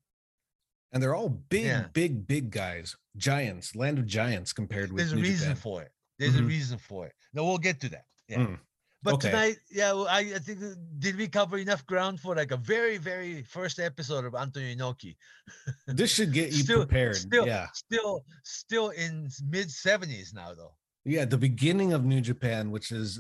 [0.95, 1.86] and they're all big, Yeah.
[1.95, 4.99] big, big guys, giants, land of giants compared with.
[4.99, 5.62] There's a New reason Japan.
[5.62, 5.93] for it.
[6.18, 6.49] There's a Mhm.
[6.49, 7.14] reason for it.
[7.32, 8.05] Now we'll get to that.
[8.28, 8.40] Yeah.
[8.40, 8.61] Mm.
[9.03, 9.30] But Okay.
[9.30, 12.58] tonight, yeah, well, I, I think uh, did we cover enough ground for like a
[12.58, 15.17] very, very first episode of Antonio Inoki?
[15.87, 17.17] This should get you still, prepared.
[17.17, 17.68] Still, yeah.
[17.72, 20.75] still, still in mid seventies now, though.
[21.07, 23.18] Yeah, the beginning of New Japan, which is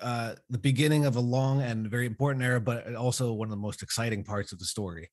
[0.00, 3.56] uh the beginning of a long and very important era, but also one of the
[3.56, 5.10] most exciting parts of the story.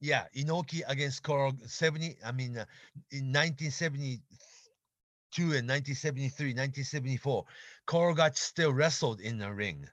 [0.00, 2.16] Yeah, Inoki against Koro seventy.
[2.24, 2.64] I mean, uh,
[3.10, 4.22] in nineteen seventy
[5.32, 7.44] two and 1973, 1974,
[7.86, 9.88] Karl Gotch still wrestled in the ring.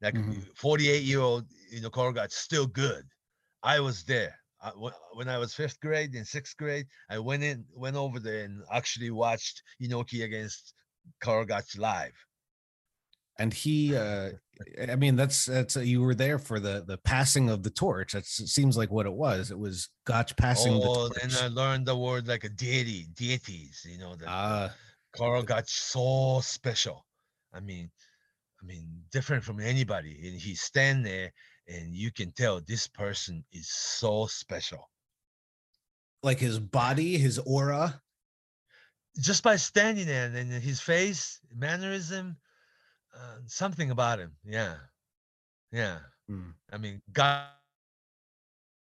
[0.00, 0.56] Like Mhm.
[0.56, 3.08] 48 year old, you know, Karl Gotch still good.
[3.62, 4.38] I was there.
[4.60, 4.70] I,
[5.14, 8.62] when I was fifth grade and sixth grade, I went in, went over there and
[8.70, 10.74] actually watched Inoki against
[11.20, 12.14] Karl Gotch live.
[13.38, 14.30] And he uh
[14.88, 18.12] I mean that's that's you were there for the the passing of the torch.
[18.12, 19.50] That's it seems like what it was.
[19.50, 21.32] It was Gotch passing oh, the and.
[21.40, 27.06] I learned the word like a deity, deities, you know, the, Carl Korogach so special.
[27.52, 27.90] I mean,
[28.62, 30.28] I mean, different from anybody.
[30.28, 31.32] And he stand there
[31.68, 34.88] and you can tell this person is so special.
[36.22, 38.00] like his body, his aura.
[39.20, 42.36] Just by standing there and his face, mannerism,
[43.14, 44.32] uh, something about him.
[44.44, 44.74] Yeah.
[45.72, 45.98] Yeah.
[46.30, 46.52] Mm.
[46.72, 47.46] I mean, God,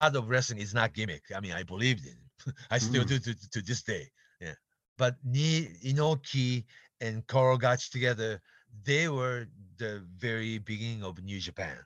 [0.00, 1.22] God of wrestling is not gimmick.
[1.34, 2.54] I mean, I believed in it.
[2.70, 3.08] I still Mm.
[3.08, 4.08] do to, to this day.
[4.40, 4.54] Yeah.
[4.98, 6.64] But Ni Inoki
[7.00, 8.40] and Karl Gotch together,
[8.84, 9.46] they were
[9.78, 11.76] the very beginning of New Japan.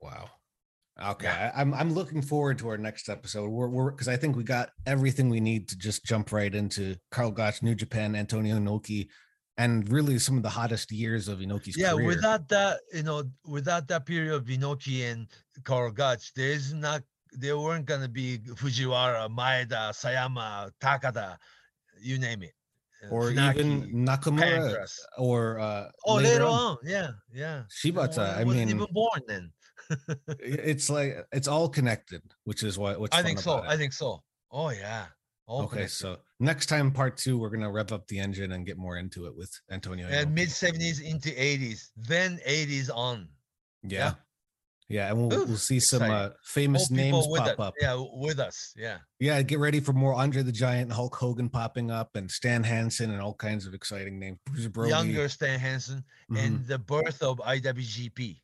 [0.00, 0.28] Wow.
[1.02, 1.50] Okay, Yeah.
[1.56, 3.48] I'm I'm looking forward to our next episode.
[3.50, 6.94] We're we're because I think we got everything we need to just jump right into
[7.10, 9.08] Karl Gotch, New Japan, Antonio Inoki,
[9.56, 12.06] and really some of the hottest years of Inoki's yeah, career.
[12.06, 15.28] without that, you know, without that period of Inoki and
[15.64, 17.02] Karl Gotch, there's not
[17.32, 21.36] there weren't gonna be Fujiwara, Maeda, Sayama, Takada,
[22.00, 22.52] you name it.
[23.04, 24.98] uh, or Funaki, even Nakamura Pancrase.
[25.18, 26.50] or uh Oh, later later on.
[26.50, 27.62] on, yeah, yeah.
[27.70, 29.52] Shibata, No, I wasn't mean- even born then.
[30.40, 33.58] it's like it's all connected, which is what what's I think so.
[33.58, 34.22] about I think so.
[34.50, 35.06] Oh yeah.
[35.46, 35.94] All okay, connected.
[35.94, 39.26] so next time part two, we're gonna rev up the engine and get more into
[39.26, 40.06] it with Antonio.
[40.08, 43.28] and mid seventies into eighties, then eighties on.
[43.82, 44.14] yeah.
[44.86, 47.54] Yeah, and we'll Ooh, we'll see some uh, famous names pop us.
[47.58, 47.74] up.
[47.80, 48.74] Yeah, with us.
[48.76, 48.98] Yeah.
[49.18, 53.10] Yeah, get ready for more Andre the Giant, Hulk Hogan popping up, and Stan Hansen,
[53.10, 54.38] and all kinds of exciting names.
[54.44, 54.90] Bruiser Brody.
[54.90, 56.38] Younger Stan Hansen Mhm.
[56.38, 58.42] and the birth of IWGP.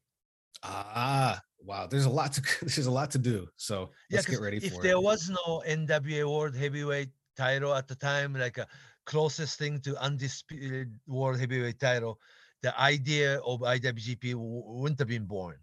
[0.63, 1.87] ah, wow.
[1.87, 3.49] There's a lot to there's a lot to do.
[3.57, 5.03] So Yeah, let's get ready if for there it.
[5.03, 8.67] was no NWA World Heavyweight title at the time, like a
[9.07, 12.19] closest thing to undisputed World Heavyweight title,
[12.63, 15.57] the idea of IWGP w- wouldn't have been born.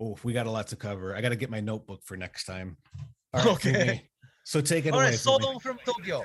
[0.00, 1.14] Oh, we got a lot to cover.
[1.14, 2.76] I got to get my notebook for next time.
[3.34, 3.72] All right, Okay.
[3.72, 4.00] Fumi,
[4.44, 5.10] So take it All away.
[5.10, 5.42] right, so Fumi.
[5.42, 6.24] long from Tokyo.